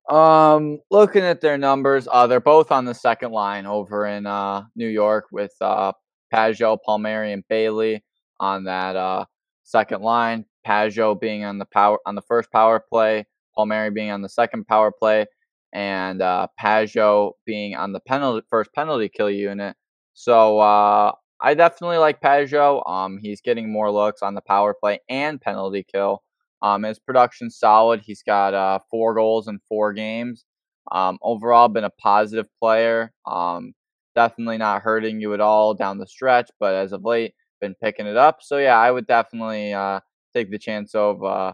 [0.10, 4.64] Um, looking at their numbers, uh, they're both on the second line over in uh,
[4.76, 5.92] New York with uh,
[6.34, 8.04] Pageau, Palmieri, and Bailey
[8.40, 9.26] on that uh,
[9.64, 10.46] second line.
[10.66, 14.68] Pageau being on the power on the first power play, Palmieri being on the second
[14.68, 15.26] power play,
[15.74, 19.76] and uh, Pageau being on the penalty first penalty kill unit.
[20.14, 22.88] So uh, I definitely like Pageau.
[22.90, 26.24] Um, he's getting more looks on the power play and penalty kill.
[26.62, 28.02] Um, his production's solid.
[28.04, 30.46] He's got uh, four goals in four games.
[30.92, 33.14] Um, overall, been a positive player.
[33.26, 33.74] Um,
[34.16, 38.08] definitely not hurting you at all down the stretch, but as of late, been picking
[38.08, 38.40] it up.
[38.42, 40.02] So yeah, I would definitely uh,
[40.34, 41.54] take the chance of uh,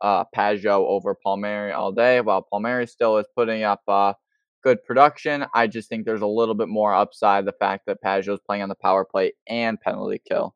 [0.00, 4.14] uh, Pageau over Palmieri all day, while Palmieri still is putting up uh,
[4.62, 5.46] good production.
[5.54, 8.62] I just think there's a little bit more upside the fact that Pageau is playing
[8.62, 10.54] on the power play and penalty kill.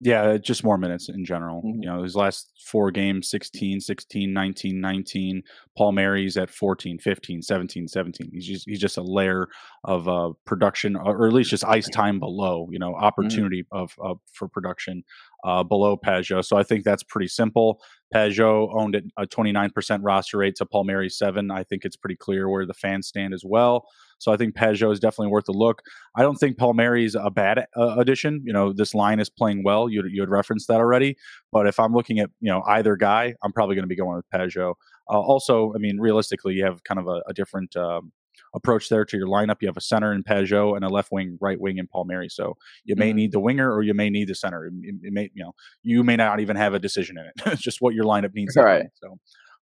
[0.00, 1.60] Yeah, just more minutes in general.
[1.60, 1.82] Mm-hmm.
[1.82, 5.42] You know, his last four games 16, 16, 19, 19.
[5.76, 8.30] Palmieri's at 14, 15, 17, 17.
[8.32, 9.48] He's just he's just a layer
[9.82, 13.04] of uh, production or at least just ice time below, you know, mm-hmm.
[13.04, 13.76] opportunity mm-hmm.
[13.76, 15.02] of, of for production
[15.44, 16.44] uh, below Pageau.
[16.44, 17.80] So I think that's pretty simple.
[18.14, 21.50] Pageau owned it a 29% roster rate to Palmieri 7.
[21.50, 23.86] I think it's pretty clear where the fans stand as well.
[24.18, 25.82] So I think Pageau is definitely worth a look.
[26.16, 28.42] I don't think Palmieri is a bad uh, addition.
[28.44, 29.88] You know, this line is playing well.
[29.88, 31.16] You, you had referenced that already.
[31.52, 34.16] But if I'm looking at, you know, either guy, I'm probably going to be going
[34.16, 34.74] with Pageau.
[35.10, 38.12] Uh, also, I mean, realistically, you have kind of a, a different um,
[38.54, 39.56] approach there to your lineup.
[39.60, 42.28] You have a center in Pageau and a left wing, right wing in Palmieri.
[42.28, 43.16] So you may mm-hmm.
[43.16, 44.66] need the winger or you may need the center.
[44.66, 47.32] It, it, may, you know, you may not even have a decision in it.
[47.52, 48.56] it's just what your lineup needs.
[48.56, 48.86] All right.
[48.94, 49.18] So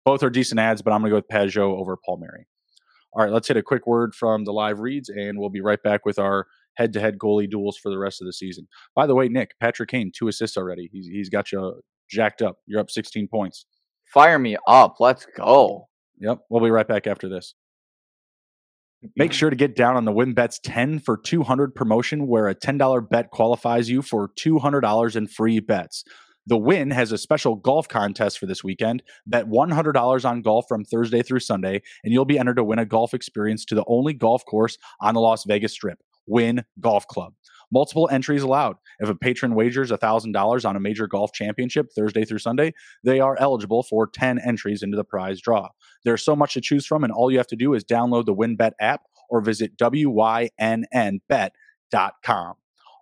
[0.05, 2.47] both are decent ads, but I'm going to go with Pageau over Palmieri.
[3.15, 5.81] All right, let's hit a quick word from the live reads, and we'll be right
[5.83, 8.67] back with our head-to-head goalie duels for the rest of the season.
[8.97, 10.91] By the way, Nick Patrick Kane two assists already.
[10.93, 12.59] He's he's got you jacked up.
[12.67, 13.67] You're up 16 points.
[14.13, 14.97] Fire me up.
[14.99, 15.89] Let's go.
[16.19, 17.55] Yep, we'll be right back after this.
[19.17, 23.09] Make sure to get down on the WynnBETs 10 for 200 promotion where a $10
[23.09, 26.05] bet qualifies you for $200 in free bets.
[26.47, 29.03] The Wynn has a special golf contest for this weekend.
[29.27, 32.85] Bet $100 on golf from Thursday through Sunday, and you'll be entered to win a
[32.85, 37.35] golf experience to the only golf course on the Las Vegas Strip, Wynn Golf Club.
[37.75, 38.77] Multiple entries allowed.
[39.01, 43.37] If a patron wagers $1,000 on a major golf championship Thursday through Sunday, they are
[43.41, 45.71] eligible for 10 entries into the prize draw.
[46.05, 48.35] There's so much to choose from, and all you have to do is download the
[48.35, 50.55] WynnBET app or visit WYNNBet.com.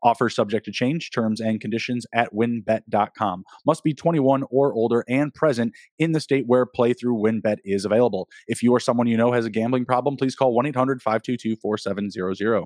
[0.05, 3.45] Offer subject to change, terms and conditions at wynnbet.com.
[3.67, 8.29] Must be 21 or older and present in the state where playthrough WynnBET is available.
[8.49, 11.57] If you or someone you know has a gambling problem, please call 1 800 522
[11.57, 12.65] 4700.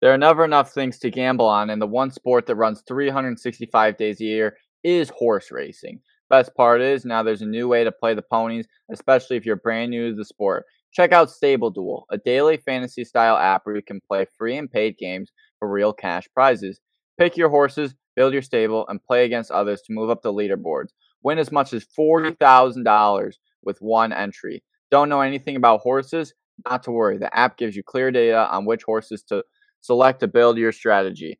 [0.00, 3.96] There are never enough things to gamble on, and the one sport that runs 365
[3.96, 6.00] days a year is horse racing.
[6.30, 9.56] Best part is now there's a new way to play the ponies, especially if you're
[9.56, 10.64] brand new to the sport.
[10.92, 14.70] Check out Stable Duel, a daily fantasy style app where you can play free and
[14.70, 16.80] paid games for real cash prizes.
[17.18, 20.90] Pick your horses, build your stable, and play against others to move up the leaderboards.
[21.24, 23.32] Win as much as $40,000
[23.64, 24.62] with one entry.
[24.92, 26.34] Don't know anything about horses?
[26.64, 27.18] Not to worry.
[27.18, 29.42] The app gives you clear data on which horses to
[29.80, 31.38] select to build your strategy.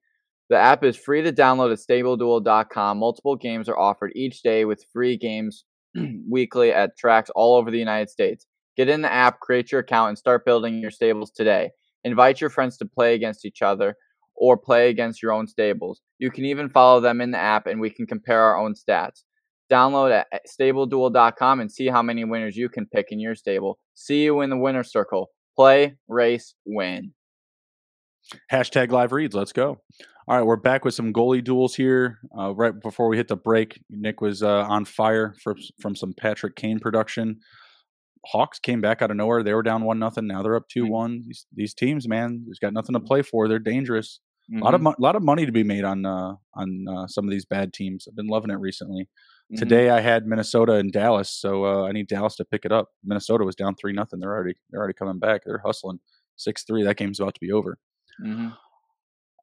[0.50, 2.98] The app is free to download at stableduel.com.
[2.98, 5.64] Multiple games are offered each day with free games
[6.28, 8.46] weekly at tracks all over the United States.
[8.76, 11.70] Get in the app, create your account, and start building your stables today.
[12.04, 13.96] Invite your friends to play against each other
[14.36, 16.00] or play against your own stables.
[16.18, 19.24] You can even follow them in the app and we can compare our own stats.
[19.70, 23.78] Download at stableduel.com and see how many winners you can pick in your stable.
[23.94, 25.28] See you in the winner circle.
[25.56, 27.12] Play, race, win.
[28.52, 29.34] Hashtag live reads.
[29.34, 29.80] Let's go.
[30.26, 32.18] All right, we're back with some goalie duels here.
[32.38, 36.12] Uh, right before we hit the break, Nick was uh, on fire for, from some
[36.12, 37.40] Patrick Kane production.
[38.26, 39.42] Hawks came back out of nowhere.
[39.42, 40.26] They were down one nothing.
[40.26, 41.22] Now they're up two one.
[41.26, 43.48] These, these teams, man, there's got nothing to play for.
[43.48, 44.20] They're dangerous.
[44.52, 44.62] Mm-hmm.
[44.62, 47.24] A lot of mo- lot of money to be made on uh, on uh, some
[47.24, 48.06] of these bad teams.
[48.08, 49.02] I've been loving it recently.
[49.04, 49.56] Mm-hmm.
[49.56, 52.88] Today I had Minnesota and Dallas, so uh, I need Dallas to pick it up.
[53.04, 54.20] Minnesota was down three nothing.
[54.20, 55.42] They're already they're already coming back.
[55.44, 56.00] They're hustling
[56.36, 56.82] six three.
[56.82, 57.78] That game's about to be over.
[58.24, 58.48] Mm-hmm.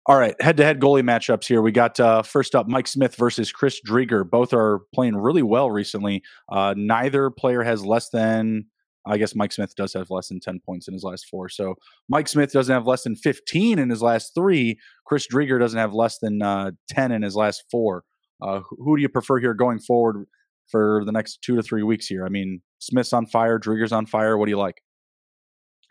[0.08, 1.64] All right, head to head goalie matchups here.
[1.64, 4.30] We got uh, first up Mike Smith versus Chris Driedger.
[4.30, 6.22] Both are playing really well recently.
[6.48, 8.66] Uh, neither player has less than,
[9.08, 11.50] I guess Mike Smith does have less than 10 points in his last four.
[11.50, 11.74] So
[12.08, 14.78] Mike Smith doesn't have less than 15 in his last three.
[15.08, 18.04] Chris Driedger doesn't have less than uh, 10 in his last four.
[18.44, 20.28] Uh, who do you prefer here going forward
[20.70, 22.28] for the next two to three weeks here?
[22.28, 24.38] I mean, Smith's on fire, Driedger's on fire.
[24.38, 24.84] What do you like?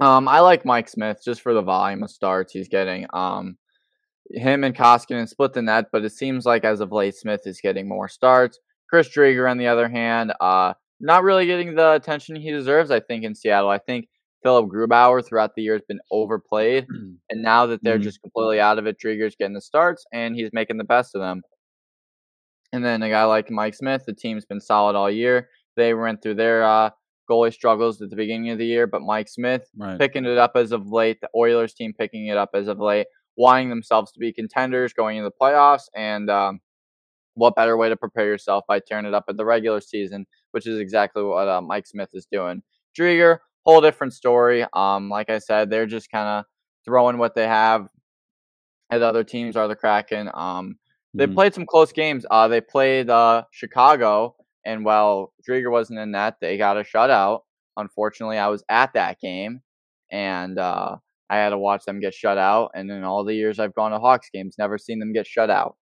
[0.00, 3.06] Um, I like Mike Smith just for the volume of starts he's getting.
[3.12, 3.56] Um,
[4.30, 7.60] him and Koskinen split the net, but it seems like as of late, Smith is
[7.60, 8.58] getting more starts.
[8.88, 12.90] Chris Driedger, on the other hand, uh, not really getting the attention he deserves.
[12.90, 14.08] I think in Seattle, I think
[14.42, 17.16] Philipp Grubauer throughout the year has been overplayed, mm.
[17.30, 18.02] and now that they're mm-hmm.
[18.02, 21.20] just completely out of it, Driedger's getting the starts and he's making the best of
[21.20, 21.42] them.
[22.72, 25.48] And then a guy like Mike Smith, the team's been solid all year.
[25.76, 26.90] They went through their uh,
[27.30, 29.98] goalie struggles at the beginning of the year, but Mike Smith right.
[29.98, 31.20] picking it up as of late.
[31.20, 33.06] The Oilers team picking it up as of late
[33.36, 35.88] wanting themselves to be contenders going into the playoffs.
[35.94, 36.60] And um,
[37.34, 40.66] what better way to prepare yourself by tearing it up at the regular season, which
[40.66, 42.62] is exactly what uh, Mike Smith is doing.
[42.98, 44.64] Driedger, whole different story.
[44.72, 46.44] Um, like I said, they're just kind of
[46.84, 47.88] throwing what they have
[48.90, 50.30] at other teams are the Kraken.
[50.32, 50.76] Um,
[51.14, 51.34] they mm-hmm.
[51.34, 52.26] played some close games.
[52.30, 57.40] Uh, they played uh, Chicago, and while Driedger wasn't in that, they got a shutout.
[57.76, 59.60] Unfortunately, I was at that game,
[60.10, 60.96] and uh,
[61.30, 62.70] I had to watch them get shut out.
[62.74, 65.50] And in all the years I've gone to Hawks games, never seen them get shut
[65.50, 65.76] out.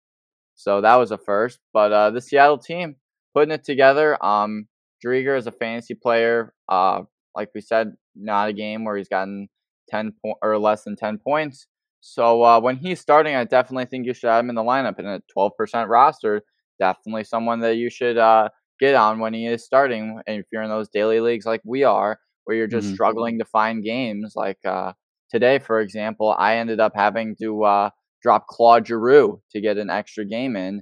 [0.55, 1.59] So that was a first.
[1.73, 2.95] But uh, the Seattle team
[3.33, 4.23] putting it together.
[4.23, 4.67] Um,
[5.05, 6.53] Driedger is a fantasy player.
[6.69, 7.01] Uh,
[7.35, 9.47] like we said, not a game where he's gotten
[9.89, 11.67] 10 po- or less than 10 points.
[12.01, 14.99] So uh, when he's starting, I definitely think you should have him in the lineup
[14.99, 16.41] in a 12% roster.
[16.79, 18.49] Definitely someone that you should uh,
[18.81, 20.19] get on when he is starting.
[20.27, 22.95] And if you're in those daily leagues like we are, where you're just mm-hmm.
[22.95, 24.93] struggling to find games, like uh,
[25.29, 27.89] today, for example, I ended up having to uh,
[28.21, 30.81] drop Claude Giroux to get an extra game in.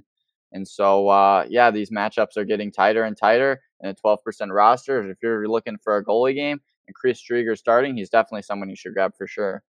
[0.52, 4.16] And so, uh, yeah, these matchups are getting tighter and tighter And a 12%
[4.50, 5.08] roster.
[5.08, 6.58] If you're looking for a goalie game
[6.88, 9.62] and Chris Driedger starting, he's definitely someone you should grab for sure.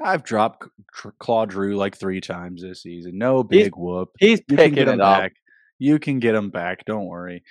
[0.00, 0.68] I've dropped
[1.18, 3.18] Claude Giroux like three times this season.
[3.18, 4.10] No big he's, whoop.
[4.20, 4.98] He's you picking it up.
[4.98, 5.32] Back.
[5.78, 6.84] You can get him back.
[6.84, 7.42] Don't worry.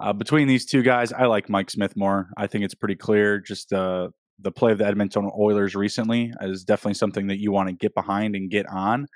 [0.00, 2.28] Uh, between these two guys, I like Mike Smith more.
[2.36, 3.40] I think it's pretty clear.
[3.40, 4.08] Just uh,
[4.40, 7.94] the play of the Edmonton Oilers recently is definitely something that you want to get
[7.94, 9.06] behind and get on.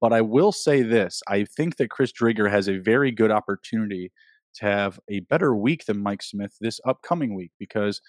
[0.00, 4.12] But I will say this I think that Chris Driedger has a very good opportunity
[4.54, 8.00] to have a better week than Mike Smith this upcoming week because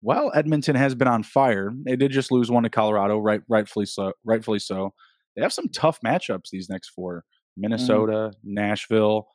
[0.00, 3.86] while Edmonton has been on fire, they did just lose one to Colorado, right, rightfully
[3.86, 4.12] so.
[4.24, 4.92] Rightfully so.
[5.36, 7.62] They have some tough matchups these next four: mm-hmm.
[7.62, 8.34] Minnesota, mm.
[8.42, 9.28] Nashville,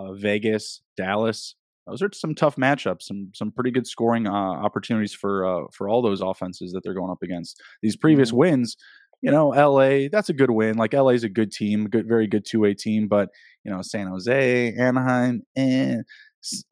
[0.00, 1.54] uh, Vegas, Dallas
[1.90, 5.88] those are some tough matchups, some some pretty good scoring uh, opportunities for uh, for
[5.88, 7.60] all those offenses that they're going up against.
[7.82, 8.38] These previous mm-hmm.
[8.38, 8.76] wins,
[9.22, 10.76] you know, LA, that's a good win.
[10.76, 13.08] Like LA is a good team, good, very good two way team.
[13.08, 13.30] But
[13.64, 16.04] you know, San Jose, Anaheim, and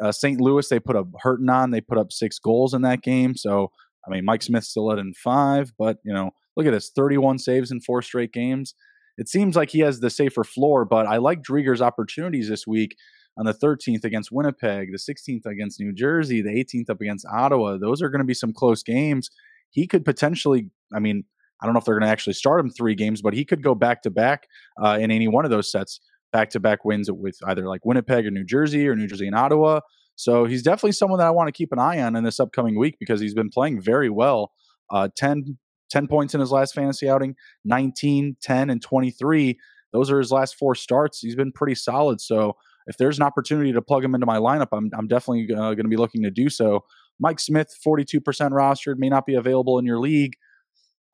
[0.01, 0.41] uh, St.
[0.41, 1.71] Louis, they put a hurting on.
[1.71, 3.35] They put up six goals in that game.
[3.35, 3.71] So
[4.07, 7.19] I mean, Mike Smith still led in five, but you know, look at this, thirty
[7.19, 8.75] one saves in four straight games.
[9.17, 12.95] It seems like he has the safer floor, but I like Driedger's opportunities this week
[13.39, 17.79] on the 13th against Winnipeg, the 16th against New Jersey, the 18th up against Ottawa.
[17.79, 19.31] Those are going to be some close games.
[19.71, 21.25] He could potentially, I mean,
[21.61, 23.63] I don't know if they're going to actually start him three games, but he could
[23.63, 24.49] go back to back
[24.83, 26.01] uh, in any one of those sets,
[26.33, 29.37] back to back wins with either like Winnipeg or New Jersey or New Jersey and
[29.37, 29.81] Ottawa.
[30.17, 32.77] So he's definitely someone that I want to keep an eye on in this upcoming
[32.77, 34.53] week because he's been playing very well.
[34.91, 35.59] Uh, 10,
[35.91, 39.59] 10 points in his last fantasy outing, 19, 10, and 23.
[39.93, 41.21] Those are his last four starts.
[41.21, 42.21] He's been pretty solid.
[42.21, 42.57] So
[42.89, 45.85] if there's an opportunity to plug him into my lineup, I'm, I'm definitely uh, going
[45.85, 46.85] to be looking to do so.
[47.21, 50.35] Mike Smith, 42% rostered, may not be available in your league.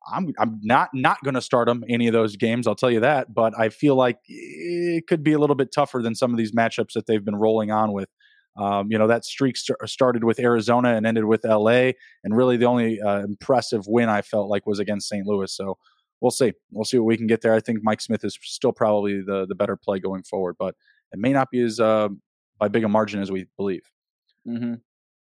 [0.07, 2.67] I'm I'm not not going to start him any of those games.
[2.67, 3.33] I'll tell you that.
[3.33, 6.53] But I feel like it could be a little bit tougher than some of these
[6.53, 8.11] matchups that they've been rolling on with.
[8.57, 11.93] Um, you know that streak st- started with Arizona and ended with LA,
[12.23, 15.27] and really the only uh, impressive win I felt like was against St.
[15.27, 15.53] Louis.
[15.53, 15.79] So
[16.21, 16.53] we'll see.
[16.71, 17.55] We'll see what we can get there.
[17.55, 20.75] I think Mike Smith is still probably the the better play going forward, but
[21.15, 22.09] it may not be as uh,
[22.59, 23.91] by big a margin as we believe.
[24.47, 24.75] Mm-hmm.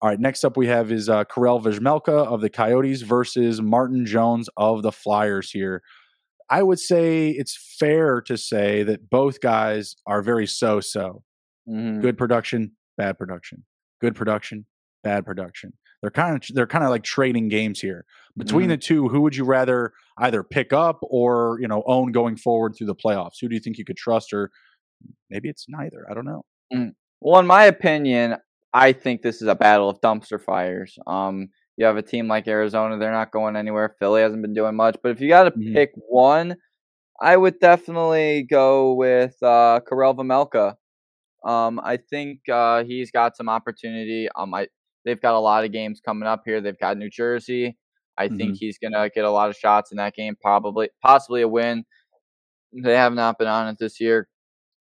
[0.01, 4.07] All right, next up we have is uh, Karel Vejmelka of the Coyotes versus Martin
[4.07, 5.83] Jones of the Flyers here.
[6.51, 11.23] I would say it's fair to say that both guys are very so-so.
[11.69, 12.01] Mm-hmm.
[12.01, 13.65] Good production, bad production.
[14.01, 14.67] Good production,
[15.05, 15.73] bad production.
[16.01, 18.05] They're kind of they're kind of like trading games here.
[18.37, 18.71] Between mm-hmm.
[18.71, 22.75] the two, who would you rather either pick up or you know own going forward
[22.77, 23.37] through the playoffs?
[23.41, 24.51] Who do you think you could trust, or
[25.31, 26.07] maybe it's neither?
[26.11, 26.45] I don't know.
[26.73, 26.93] Mm.
[27.21, 28.37] Well, in my opinion,
[28.73, 30.99] I think this is a battle of dumpster fires.
[31.07, 33.95] Um, you have a team like Arizona; they're not going anywhere.
[33.99, 35.75] Philly hasn't been doing much, but if you got to mm-hmm.
[35.75, 36.57] pick one,
[37.21, 40.75] I would definitely go with uh, Karel Vejmelka.
[41.45, 44.29] Um, I think uh, he's got some opportunity.
[44.37, 44.69] Um, I
[45.05, 46.61] they've got a lot of games coming up here.
[46.61, 47.77] They've got New Jersey.
[48.19, 48.37] I mm-hmm.
[48.37, 51.85] think he's gonna get a lot of shots in that game, probably possibly a win.
[52.73, 54.29] They have not been on it this year.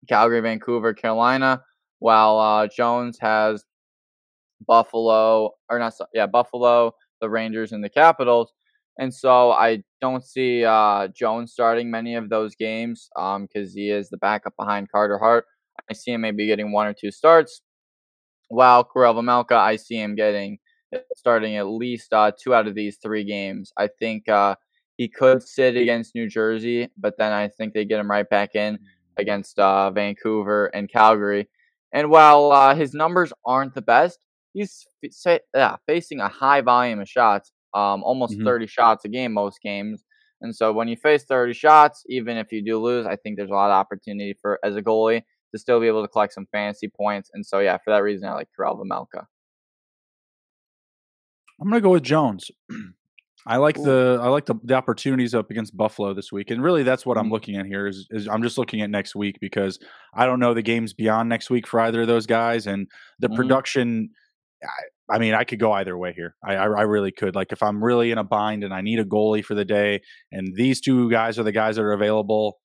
[0.07, 1.63] Calgary, Vancouver, Carolina.
[1.99, 3.65] While uh, Jones has
[4.67, 8.53] Buffalo, or not, yeah, Buffalo, the Rangers, and the Capitals.
[8.99, 13.91] And so I don't see uh, Jones starting many of those games because um, he
[13.91, 15.47] is the backup behind Carter Hart.
[15.91, 17.63] I see him maybe getting one or two starts.
[18.49, 20.59] While Karel Vejmelka, I see him getting
[21.15, 23.73] starting at least uh, two out of these three games.
[23.77, 24.55] I think uh,
[24.97, 28.55] he could sit against New Jersey, but then I think they get him right back
[28.55, 28.79] in
[29.19, 31.49] against uh, Vancouver and Calgary.
[31.93, 34.19] And while uh, his numbers aren't the best,
[34.53, 34.87] he's
[35.55, 38.45] yeah, facing a high volume of shots, um, almost mm-hmm.
[38.45, 40.05] 30 shots a game most games.
[40.41, 43.51] And so when you face 30 shots, even if you do lose, I think there's
[43.51, 46.47] a lot of opportunity for as a goalie to still be able to collect some
[46.53, 47.31] fantasy points.
[47.33, 49.25] And so yeah, for that reason, I like Karel Vejmelka.
[51.61, 52.51] I'm gonna go with Jones.
[53.47, 53.85] I like Ooh.
[53.85, 57.17] the I like the, the opportunities up against Buffalo this week, and really that's what
[57.17, 57.35] I'm mm-hmm.
[57.35, 57.87] looking at here.
[57.87, 59.79] Is, is I'm just looking at next week because
[60.15, 62.89] I don't know the games beyond next week for either of those guys, and
[63.21, 63.37] the mm-hmm.
[63.37, 64.11] production.
[64.65, 66.35] I, I, mean, I could go either way here.
[66.43, 67.37] I, I, I really could.
[67.37, 70.01] Like if I'm really in a bind and I need a goalie for the day,
[70.33, 72.59] and these two guys are the guys that are available.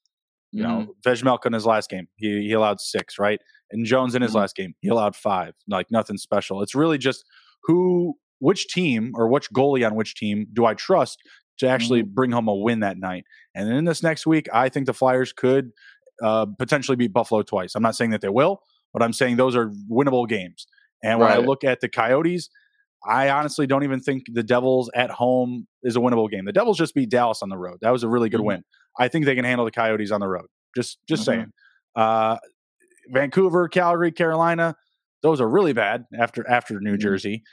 [0.52, 0.80] You mm-hmm.
[0.80, 3.40] know, Vejmelka in his last game, he he allowed six, right?
[3.70, 4.40] And Jones in his mm-hmm.
[4.40, 5.54] last game, he allowed five.
[5.68, 6.64] Like nothing special.
[6.64, 7.24] It's really just
[7.64, 11.20] who which team or which goalie on which team do I trust
[11.60, 12.14] to actually mm-hmm.
[12.14, 13.24] bring home a win that night?
[13.54, 15.72] And in this next week, I think the Flyers could
[16.24, 17.76] uh, potentially beat Buffalo twice.
[17.76, 18.62] I'm not saying that they will,
[18.94, 20.66] but I'm saying those are winnable games.
[21.04, 21.38] And when right.
[21.38, 22.50] I look at the Coyotes,
[23.08, 26.46] I honestly don't even think the Devils at home is a winnable game.
[26.46, 27.78] The Devils just beat Dallas on the road.
[27.82, 28.48] That was a really good mm-hmm.
[28.48, 28.64] win.
[29.00, 30.48] I think they can handle the Coyotes on the road.
[30.76, 31.32] Just just mm-hmm.
[31.32, 31.52] saying.
[31.96, 32.38] Uh,
[33.10, 34.76] Vancouver, Calgary, Carolina,
[35.22, 37.02] those are really bad after after New mm-hmm.
[37.02, 37.44] Jersey.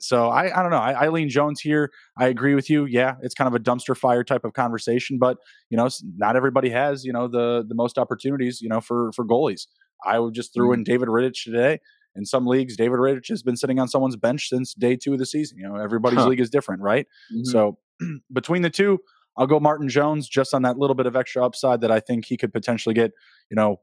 [0.00, 0.78] So I, I don't know.
[0.78, 1.90] I, Eileen Jones here.
[2.18, 2.84] I agree with you.
[2.84, 5.38] Yeah, it's kind of a dumpster fire type of conversation, but
[5.70, 9.24] you know, not everybody has you know the the most opportunities you know for for
[9.24, 9.66] goalies.
[10.04, 10.92] I would just threw in mm-hmm.
[10.92, 11.80] David Rittich today.
[12.14, 15.18] In some leagues, David Rittich has been sitting on someone's bench since day two of
[15.18, 15.58] the season.
[15.58, 16.28] You know, everybody's huh.
[16.28, 17.06] league is different, right?
[17.32, 17.44] Mm-hmm.
[17.44, 17.78] So
[18.32, 19.00] between the two,
[19.36, 22.24] I'll go Martin Jones just on that little bit of extra upside that I think
[22.24, 23.12] he could potentially get.
[23.50, 23.80] You know,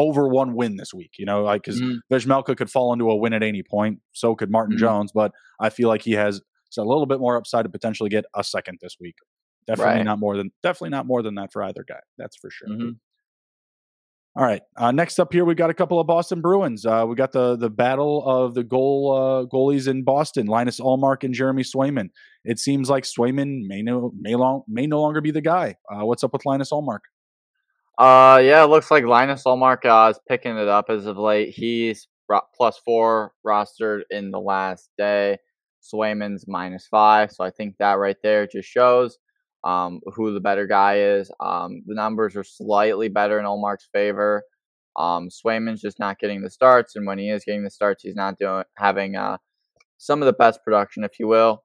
[0.00, 1.12] over one win this week.
[1.18, 2.12] You know, like because mm-hmm.
[2.12, 4.00] Vejmelka could fall into a win at any point.
[4.12, 4.84] So could Martin mm-hmm.
[4.84, 6.40] Jones, but I feel like he has
[6.78, 9.16] a little bit more upside to potentially get a second this week.
[9.66, 10.04] Definitely right.
[10.04, 12.00] not more than definitely not more than that for either guy.
[12.16, 12.68] That's for sure.
[12.68, 12.90] Mm-hmm.
[14.36, 14.62] All right.
[14.76, 16.86] Uh, next up here, we got a couple of Boston Bruins.
[16.86, 21.24] Uh, we got the the battle of the goal uh, goalies in Boston, Linus Ullmark
[21.24, 22.08] and Jeremy Swayman.
[22.44, 25.76] It seems like Swayman may no may long may no longer be the guy.
[25.92, 27.00] Uh, what's up with Linus Ullmark?
[28.00, 31.50] Uh, yeah, it looks like Linus Ullmark uh, is picking it up as of late.
[31.50, 32.08] He's
[32.56, 35.36] plus four rostered in the last day.
[35.82, 39.18] Swayman's minus five, so I think that right there just shows
[39.64, 41.30] um, who the better guy is.
[41.40, 44.44] Um, the numbers are slightly better in Ullmark's favor.
[44.96, 48.16] Um, Swayman's just not getting the starts, and when he is getting the starts, he's
[48.16, 49.36] not doing having uh,
[49.98, 51.64] some of the best production, if you will.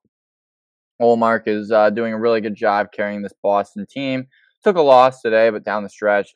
[1.02, 4.28] Ullmark is uh, doing a really good job carrying this Boston team
[4.66, 6.36] took a loss today, but down the stretch,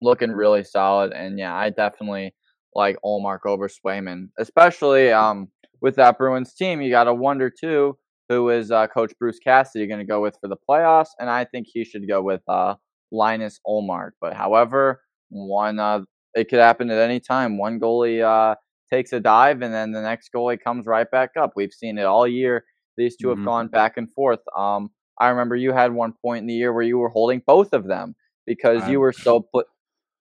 [0.00, 1.12] looking really solid.
[1.12, 2.34] And yeah, I definitely
[2.74, 5.48] like Ullmark over Swayman, especially um,
[5.82, 6.80] with that Bruins team.
[6.80, 7.98] You got to wonder too
[8.30, 11.44] who is uh, Coach Bruce Cassidy going to go with for the playoffs, and I
[11.44, 12.76] think he should go with uh,
[13.12, 14.12] Linus Ullmark.
[14.20, 16.00] But however, one uh,
[16.34, 17.58] it could happen at any time.
[17.58, 18.54] One goalie uh,
[18.90, 21.52] takes a dive, and then the next goalie comes right back up.
[21.54, 22.64] We've seen it all year.
[22.96, 23.38] These 2 mm-hmm.
[23.40, 24.40] have gone back and forth.
[24.56, 24.90] Um,
[25.20, 27.86] I remember you had one point in the year where you were holding both of
[27.86, 28.16] them
[28.46, 29.66] because I'm, you were so put.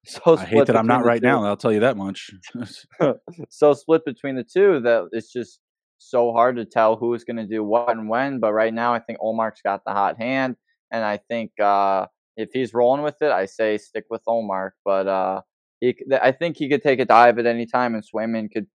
[0.05, 1.27] So I hate that I'm not right two.
[1.27, 1.43] now.
[1.43, 2.31] I'll tell you that much.
[3.49, 5.59] so split between the two that it's just
[5.97, 8.39] so hard to tell who's going to do what and when.
[8.39, 10.55] But right now, I think Ullmark's got the hot hand,
[10.89, 14.71] and I think uh, if he's rolling with it, I say stick with Ullmark.
[14.85, 15.41] But uh,
[15.81, 18.67] he, I think he could take a dive at any time, and Swayman could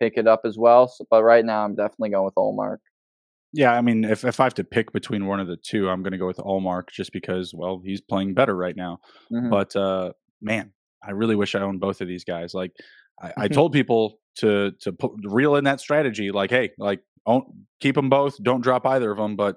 [0.00, 0.88] pick it up as well.
[0.88, 2.78] So, but right now, I'm definitely going with Ullmark.
[3.52, 6.02] Yeah, I mean, if if I have to pick between one of the two, I'm
[6.02, 9.00] going to go with Ullmark just because, well, he's playing better right now.
[9.30, 9.50] Mm-hmm.
[9.50, 10.72] But uh, man,
[11.02, 12.54] I really wish I owned both of these guys.
[12.54, 12.72] Like,
[13.20, 16.30] I, I told people to to put, reel in that strategy.
[16.30, 17.46] Like, hey, like, don't
[17.80, 18.42] keep them both.
[18.42, 19.36] Don't drop either of them.
[19.36, 19.56] But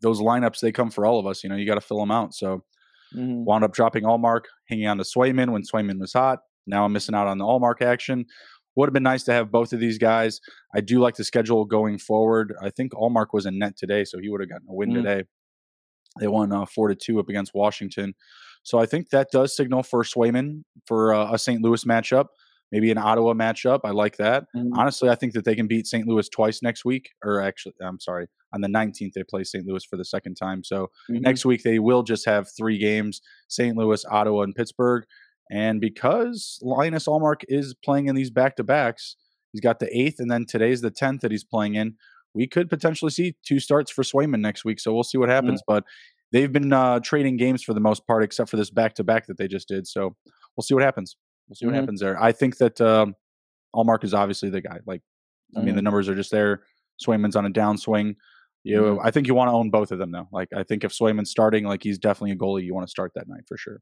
[0.00, 1.44] those lineups, they come for all of us.
[1.44, 2.34] You know, you got to fill them out.
[2.34, 2.64] So,
[3.14, 3.44] mm-hmm.
[3.44, 6.38] wound up dropping Ullmark, hanging on to Swayman when Swayman was hot.
[6.66, 8.26] Now I'm missing out on the Ullmark action.
[8.76, 10.40] Would have been nice to have both of these guys.
[10.74, 12.54] I do like the schedule going forward.
[12.62, 14.94] I think Ullmark was in net today, so he would have gotten a win mm.
[14.94, 15.24] today.
[16.20, 18.14] They won uh, four to two up against Washington,
[18.66, 21.62] so I think that does signal for Swayman for uh, a St.
[21.62, 22.26] Louis matchup,
[22.72, 23.80] maybe an Ottawa matchup.
[23.84, 24.46] I like that.
[24.56, 24.70] Mm.
[24.74, 26.06] Honestly, I think that they can beat St.
[26.06, 29.64] Louis twice next week, or actually, I'm sorry, on the 19th they play St.
[29.64, 30.64] Louis for the second time.
[30.64, 31.20] So mm-hmm.
[31.20, 33.76] next week they will just have three games: St.
[33.76, 35.04] Louis, Ottawa, and Pittsburgh.
[35.50, 39.16] And because Linus Ullmark is playing in these back to backs,
[39.52, 41.94] he's got the eighth, and then today's the tenth that he's playing in.
[42.34, 45.60] We could potentially see two starts for Swayman next week, so we'll see what happens.
[45.62, 45.74] Mm-hmm.
[45.74, 45.84] But
[46.32, 49.26] they've been uh, trading games for the most part, except for this back to back
[49.26, 49.86] that they just did.
[49.86, 50.16] So
[50.56, 51.16] we'll see what happens.
[51.48, 51.80] We'll see what mm-hmm.
[51.80, 52.20] happens there.
[52.22, 53.06] I think that uh,
[53.74, 54.80] Ullmark is obviously the guy.
[54.84, 55.02] Like,
[55.56, 55.84] I mean, the mm-hmm.
[55.84, 56.64] numbers are just there.
[57.02, 58.16] Swayman's on a downswing.
[58.64, 59.06] You, mm-hmm.
[59.06, 60.28] I think you want to own both of them though.
[60.32, 63.12] Like, I think if Swayman's starting, like he's definitely a goalie you want to start
[63.14, 63.80] that night for sure.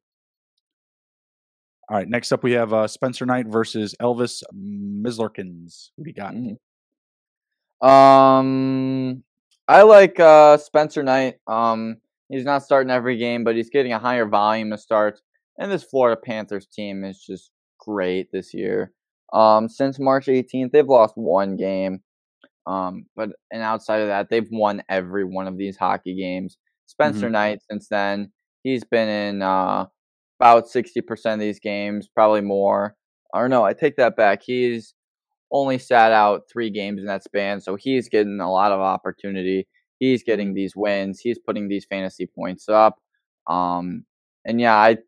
[1.88, 5.90] All right, next up we have uh, Spencer Knight versus Elvis Merzlikins.
[5.96, 6.34] Who do you got?
[6.34, 7.86] Mm-hmm.
[7.86, 9.22] Um,
[9.68, 11.34] I like uh, Spencer Knight.
[11.46, 15.20] Um, he's not starting every game, but he's getting a higher volume of starts.
[15.58, 18.92] And this Florida Panthers team is just great this year.
[19.32, 22.00] Um, since March 18th, they've lost one game.
[22.66, 26.56] Um, but and outside of that, they've won every one of these hockey games.
[26.86, 27.32] Spencer mm-hmm.
[27.32, 28.32] Knight, since then,
[28.62, 29.86] he's been in uh,
[30.44, 32.94] about 60% of these games, probably more.
[33.32, 33.64] I don't know.
[33.64, 34.42] I take that back.
[34.44, 34.92] He's
[35.50, 39.66] only sat out three games in that span, so he's getting a lot of opportunity.
[40.00, 40.56] He's getting mm-hmm.
[40.56, 41.20] these wins.
[41.20, 42.98] He's putting these fantasy points up.
[43.48, 44.04] Um,
[44.44, 44.98] and yeah, I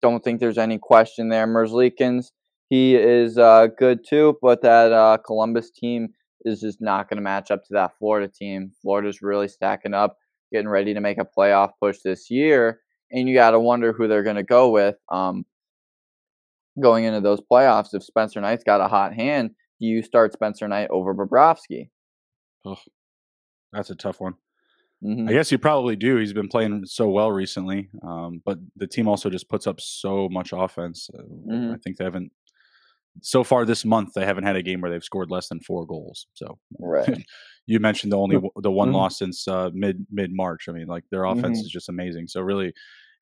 [0.00, 1.46] don't think there's any question there.
[1.46, 2.30] Merzlikins,
[2.70, 6.08] he is uh, good too, but that uh, Columbus team
[6.46, 8.72] is just not going to match up to that Florida team.
[8.80, 10.16] Florida's really stacking up,
[10.50, 12.80] getting ready to make a playoff push this year
[13.14, 15.46] and you got to wonder who they're going to go with um,
[16.82, 17.94] going into those playoffs.
[17.94, 19.50] If Spencer Knight's got a hot hand,
[19.80, 21.90] do you start Spencer Knight over Bobrovsky?
[22.66, 22.76] Oh,
[23.72, 24.34] that's a tough one.
[25.04, 25.28] Mm-hmm.
[25.28, 26.16] I guess you probably do.
[26.16, 30.28] He's been playing so well recently, um, but the team also just puts up so
[30.30, 31.08] much offense.
[31.16, 31.72] Uh, mm-hmm.
[31.72, 32.32] I think they haven't
[33.20, 34.14] so far this month.
[34.14, 36.26] They haven't had a game where they've scored less than four goals.
[36.32, 37.22] So, right.
[37.66, 38.96] you mentioned the only the one mm-hmm.
[38.96, 40.68] loss since uh, mid mid March.
[40.68, 41.66] I mean, like their offense mm-hmm.
[41.66, 42.28] is just amazing.
[42.28, 42.72] So really,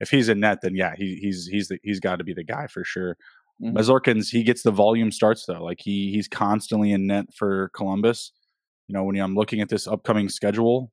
[0.03, 2.45] if he's in net, then yeah, he, he's he's the, he's got to be the
[2.45, 3.17] guy for sure.
[3.63, 5.63] mm hmm he gets the volume starts though.
[5.63, 8.33] Like he he's constantly in net for Columbus.
[8.89, 10.91] You know, when I'm looking at this upcoming schedule,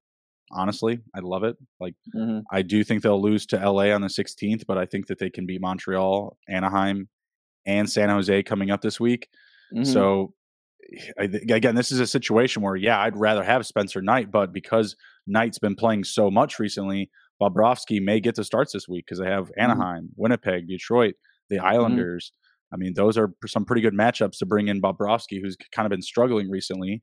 [0.52, 1.58] honestly, I love it.
[1.80, 2.42] Like mm-hmm.
[2.52, 5.32] I do think they'll lose to LA on the 16th, but I think that they
[5.32, 7.10] can beat Montreal, Anaheim,
[7.66, 9.28] and San Jose coming up this week.
[9.74, 9.92] Mm-hmm.
[9.92, 10.34] So
[11.20, 14.96] I, again, this is a situation where yeah, I'd rather have Spencer Knight, but because
[15.26, 17.10] Knight's been playing so much recently,
[17.42, 19.62] Bobrovsky may get the starts this week because they have mm-hmm.
[19.62, 20.22] Anaheim, mm-hmm.
[20.22, 21.16] Winnipeg, Detroit,
[21.50, 21.66] the mm-hmm.
[21.66, 22.32] Islanders.
[22.32, 22.76] Mm-hmm.
[22.76, 25.90] I mean, those are some pretty good matchups to bring in Bobrovsky, who's kind of
[25.90, 27.02] been struggling recently.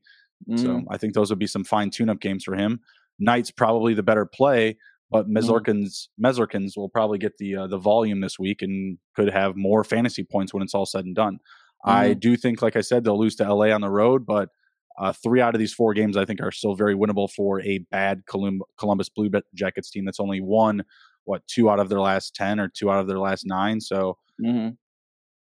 [0.49, 0.63] Mm-hmm.
[0.63, 2.79] So I think those would be some fine tune-up games for him.
[3.19, 4.77] Knight's probably the better play,
[5.09, 9.55] but Merzlikins mm will probably get the uh, the volume this week and could have
[9.55, 11.39] more fantasy points when it's all said and done.
[11.83, 12.19] I mm-hmm.
[12.19, 14.49] do think, like I said, they'll lose to LA on the road, but
[14.97, 17.79] uh, three out of these four games, I think, are still very winnable for a
[17.91, 20.83] bad Columbus Blue Jackets team that's only won
[21.25, 23.79] what two out of their last ten or two out of their last nine.
[23.79, 24.69] So mm-hmm.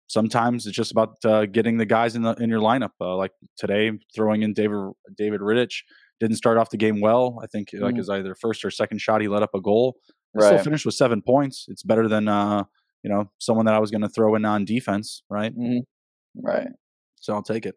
[0.08, 2.90] sometimes it's just about uh, getting the guys in the in your lineup.
[3.00, 5.82] Uh, like today, throwing in David David Rittich
[6.20, 7.38] didn't start off the game well.
[7.42, 7.84] I think mm-hmm.
[7.84, 9.96] like his either first or second shot, he let up a goal.
[10.34, 10.46] Right.
[10.46, 11.66] Still finished with seven points.
[11.68, 12.64] It's better than uh,
[13.04, 15.56] you know someone that I was going to throw in on defense, right?
[15.56, 16.44] Mm-hmm.
[16.44, 16.68] Right.
[17.20, 17.76] So I'll take it.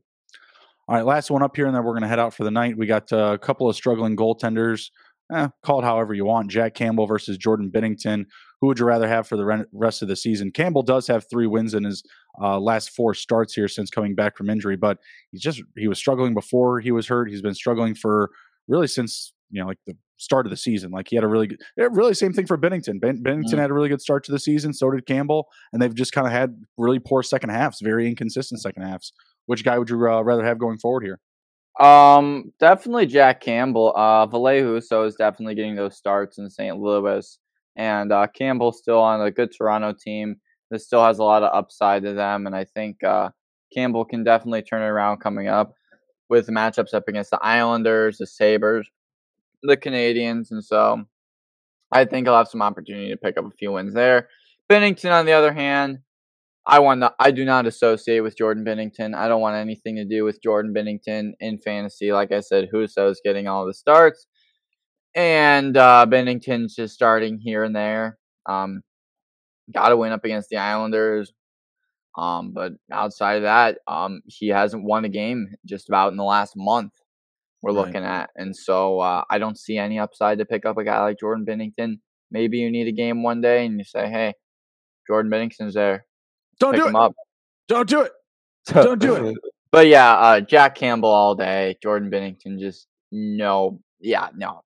[0.89, 2.51] All right, last one up here, and then we're going to head out for the
[2.51, 2.77] night.
[2.77, 4.89] We got uh, a couple of struggling goaltenders.
[5.33, 6.49] Eh, call it however you want.
[6.49, 8.23] Jack Campbell versus Jordan Binnington.
[8.61, 10.51] Who would you rather have for the rest of the season?
[10.51, 12.03] Campbell does have three wins in his
[12.41, 14.97] uh, last four starts here since coming back from injury, but
[15.31, 17.29] he's just he was struggling before he was hurt.
[17.29, 18.29] He's been struggling for
[18.69, 20.91] really since you know like the start of the season.
[20.91, 23.01] Like he had a really good, really same thing for Binnington.
[23.01, 23.57] Ben, Binnington mm.
[23.57, 24.73] had a really good start to the season.
[24.73, 28.61] So did Campbell, and they've just kind of had really poor second halves, very inconsistent
[28.61, 29.11] second halves.
[29.47, 31.19] Which guy would you uh, rather have going forward here?
[31.79, 33.93] Um, definitely Jack Campbell.
[33.95, 36.77] Uh, Ville Husso is definitely getting those starts in St.
[36.77, 37.39] Louis,
[37.75, 40.37] and uh, Campbell still on a good Toronto team.
[40.69, 43.29] This still has a lot of upside to them, and I think uh,
[43.73, 45.73] Campbell can definitely turn it around coming up.
[46.29, 48.87] with matchups up against the Islanders, the Sabres,
[49.63, 51.05] the Canadiens, and so
[51.91, 54.27] I think I'll have some opportunity to pick up a few wins there.
[54.69, 55.99] Binnington, on the other hand,
[56.69, 59.15] I want not, I do not associate with Jordan Binnington.
[59.15, 62.11] I don't want anything to do with Jordan Binnington in fantasy.
[62.11, 64.27] Like I said, Husso's getting all the starts,
[65.15, 68.17] and uh, Binnington's just starting here and there.
[68.47, 68.81] Um,
[69.73, 71.33] Got to win up against the Islanders.
[72.17, 76.23] Um, but outside of that, um, he hasn't won a game just about in the
[76.23, 76.93] last month.
[77.61, 77.85] We're right.
[77.85, 81.01] looking at, and so uh, I don't see any upside to pick up a guy
[81.01, 81.99] like Jordan Binnington.
[82.31, 84.33] Maybe you need a game one day, and you say, "Hey,
[85.07, 86.06] Jordan Binnington's there.
[86.59, 86.95] Don't pick do it.
[86.95, 87.13] Up.
[87.67, 88.11] Don't do it.
[88.67, 89.37] Don't do it."
[89.71, 91.77] but yeah, uh, Jack Campbell all day.
[91.81, 93.79] Jordan Binnington just no.
[93.99, 94.61] Yeah, no.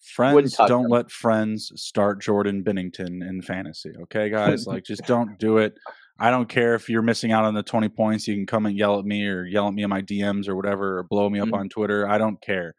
[0.00, 0.90] Friends don't him.
[0.90, 3.90] let friends start Jordan Binnington in fantasy.
[4.02, 5.74] Okay, guys, like just don't do it.
[6.18, 8.28] I don't care if you're missing out on the 20 points.
[8.28, 10.54] You can come and yell at me or yell at me in my DMs or
[10.54, 11.56] whatever, or blow me up mm-hmm.
[11.56, 12.08] on Twitter.
[12.08, 12.74] I don't care.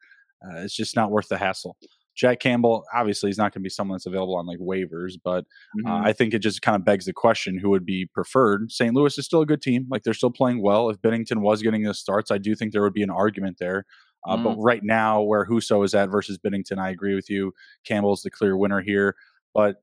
[0.46, 1.76] Uh, it's just not worth the hassle.
[2.16, 5.40] Jack Campbell, obviously, he's not going to be someone that's available on like waivers, but
[5.40, 5.88] uh, mm-hmm.
[5.88, 8.72] uh, I think it just kind of begs the question who would be preferred.
[8.72, 8.94] St.
[8.94, 9.86] Louis is still a good team.
[9.90, 10.90] Like they're still playing well.
[10.90, 13.86] If Binnington was getting the starts, I do think there would be an argument there.
[14.26, 14.44] Uh, mm.
[14.44, 17.54] But right now, where Husso is at versus Binnington, I agree with you.
[17.86, 19.16] Campbell's the clear winner here.
[19.54, 19.78] But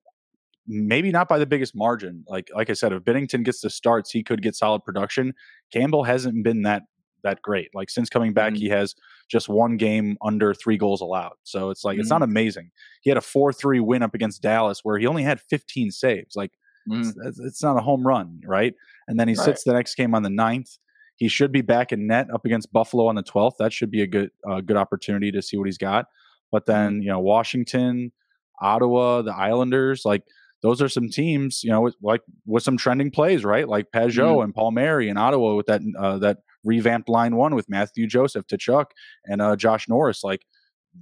[0.66, 2.24] maybe not by the biggest margin.
[2.28, 5.34] Like like I said, if Binnington gets the starts, he could get solid production.
[5.72, 6.82] Campbell hasn't been that
[7.22, 7.68] that great.
[7.74, 8.62] Like since coming back, mm-hmm.
[8.62, 8.94] he has
[9.32, 11.32] just one game under three goals allowed.
[11.42, 12.02] So it's like mm-hmm.
[12.02, 12.70] it's not amazing.
[13.00, 16.36] He had a four three win up against Dallas where he only had 15 saves.
[16.36, 16.52] Like
[16.88, 17.10] mm-hmm.
[17.26, 18.74] it's, it's, not a home run, right?
[19.08, 19.44] And then he right.
[19.44, 20.76] sits the next game on the ninth.
[21.16, 23.56] He should be back in net up against Buffalo on the 12th.
[23.58, 26.06] That should be a good uh, good opportunity to see what he's got.
[26.50, 26.72] But mm-hmm.
[26.72, 28.12] then you know Washington,
[28.60, 30.24] Ottawa, the Islanders, like
[30.62, 33.68] those are some teams, you know, with, like with some trending plays, right?
[33.68, 34.44] Like Pageau mm.
[34.44, 38.86] and Palmieri and Ottawa with that uh, that revamped line one with Mathieu Joseph, Tkachuk,
[39.24, 40.22] and uh, Josh Norris.
[40.24, 40.46] Like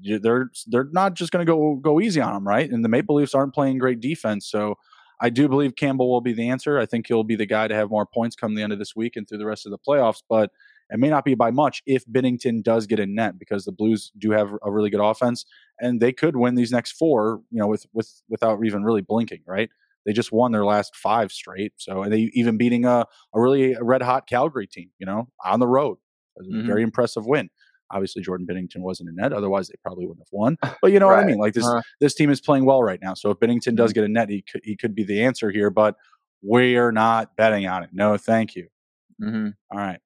[0.03, 2.71] they're they're not just going to go go easy on them, right?
[2.71, 4.77] And the Maple Leafs aren't playing great defense, so
[5.21, 6.79] I do believe Campbell will be the answer.
[6.79, 8.97] I think he'll be the guy to have more points come the end of this
[8.97, 10.23] week and through the rest of the playoffs.
[10.29, 10.51] But
[10.91, 14.11] it may not be by much if Binnington does get in net because the Blues
[14.19, 15.45] do have a really good offense
[15.79, 19.43] and they could win these next four, you know, with with without even really blinking,
[19.47, 19.71] right?
[20.07, 24.03] They just won their last five straight, so they even beating a, a really red
[24.03, 25.99] hot Calgary team, you know, on the road.
[26.41, 26.67] Mm-hmm.
[26.67, 27.51] very impressive win.
[27.91, 30.57] Obviously, Jordan Binnington wasn't in net; otherwise, they probably wouldn't have won.
[30.81, 31.17] But you know right.
[31.17, 31.39] what I mean?
[31.39, 31.83] Like this, uh-huh.
[32.01, 33.15] this team is playing well right now.
[33.15, 34.01] So if Binnington does mm-hmm.
[34.01, 35.71] get a net, he could, he could be the answer here.
[35.71, 35.97] But
[36.43, 37.91] we're not betting on it.
[37.93, 38.69] No, thank you.
[39.21, 39.49] Mm-hmm.
[39.73, 40.01] All right.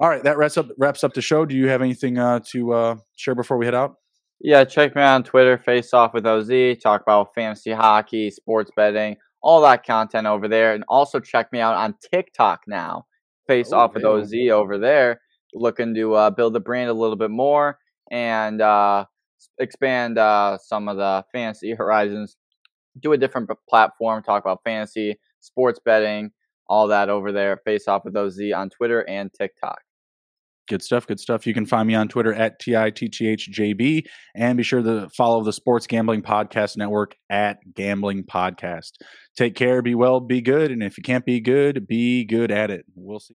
[0.00, 1.44] All right, that wraps up wraps up the show.
[1.44, 3.96] Do you have anything uh, to uh, share before we head out?
[4.42, 6.78] Yeah, check me out on Twitter, Face Off with OZ.
[6.82, 11.60] Talk about fantasy hockey, sports betting, all that content over there, and also check me
[11.60, 13.04] out on TikTok now,
[13.46, 15.20] Face Off with OZ over there.
[15.52, 17.78] Looking to uh, build the brand a little bit more
[18.10, 19.04] and uh,
[19.58, 22.36] expand uh, some of the fantasy horizons.
[22.98, 24.22] Do a different platform.
[24.22, 26.30] Talk about fantasy, sports betting,
[26.66, 27.58] all that over there.
[27.64, 29.80] Face Off with OZ on Twitter and TikTok.
[30.70, 31.04] Good stuff.
[31.04, 31.48] Good stuff.
[31.48, 34.06] You can find me on Twitter at TITTHJB
[34.36, 38.92] and be sure to follow the Sports Gambling Podcast Network at Gambling Podcast.
[39.36, 40.70] Take care, be well, be good.
[40.70, 42.84] And if you can't be good, be good at it.
[42.94, 43.28] We'll see.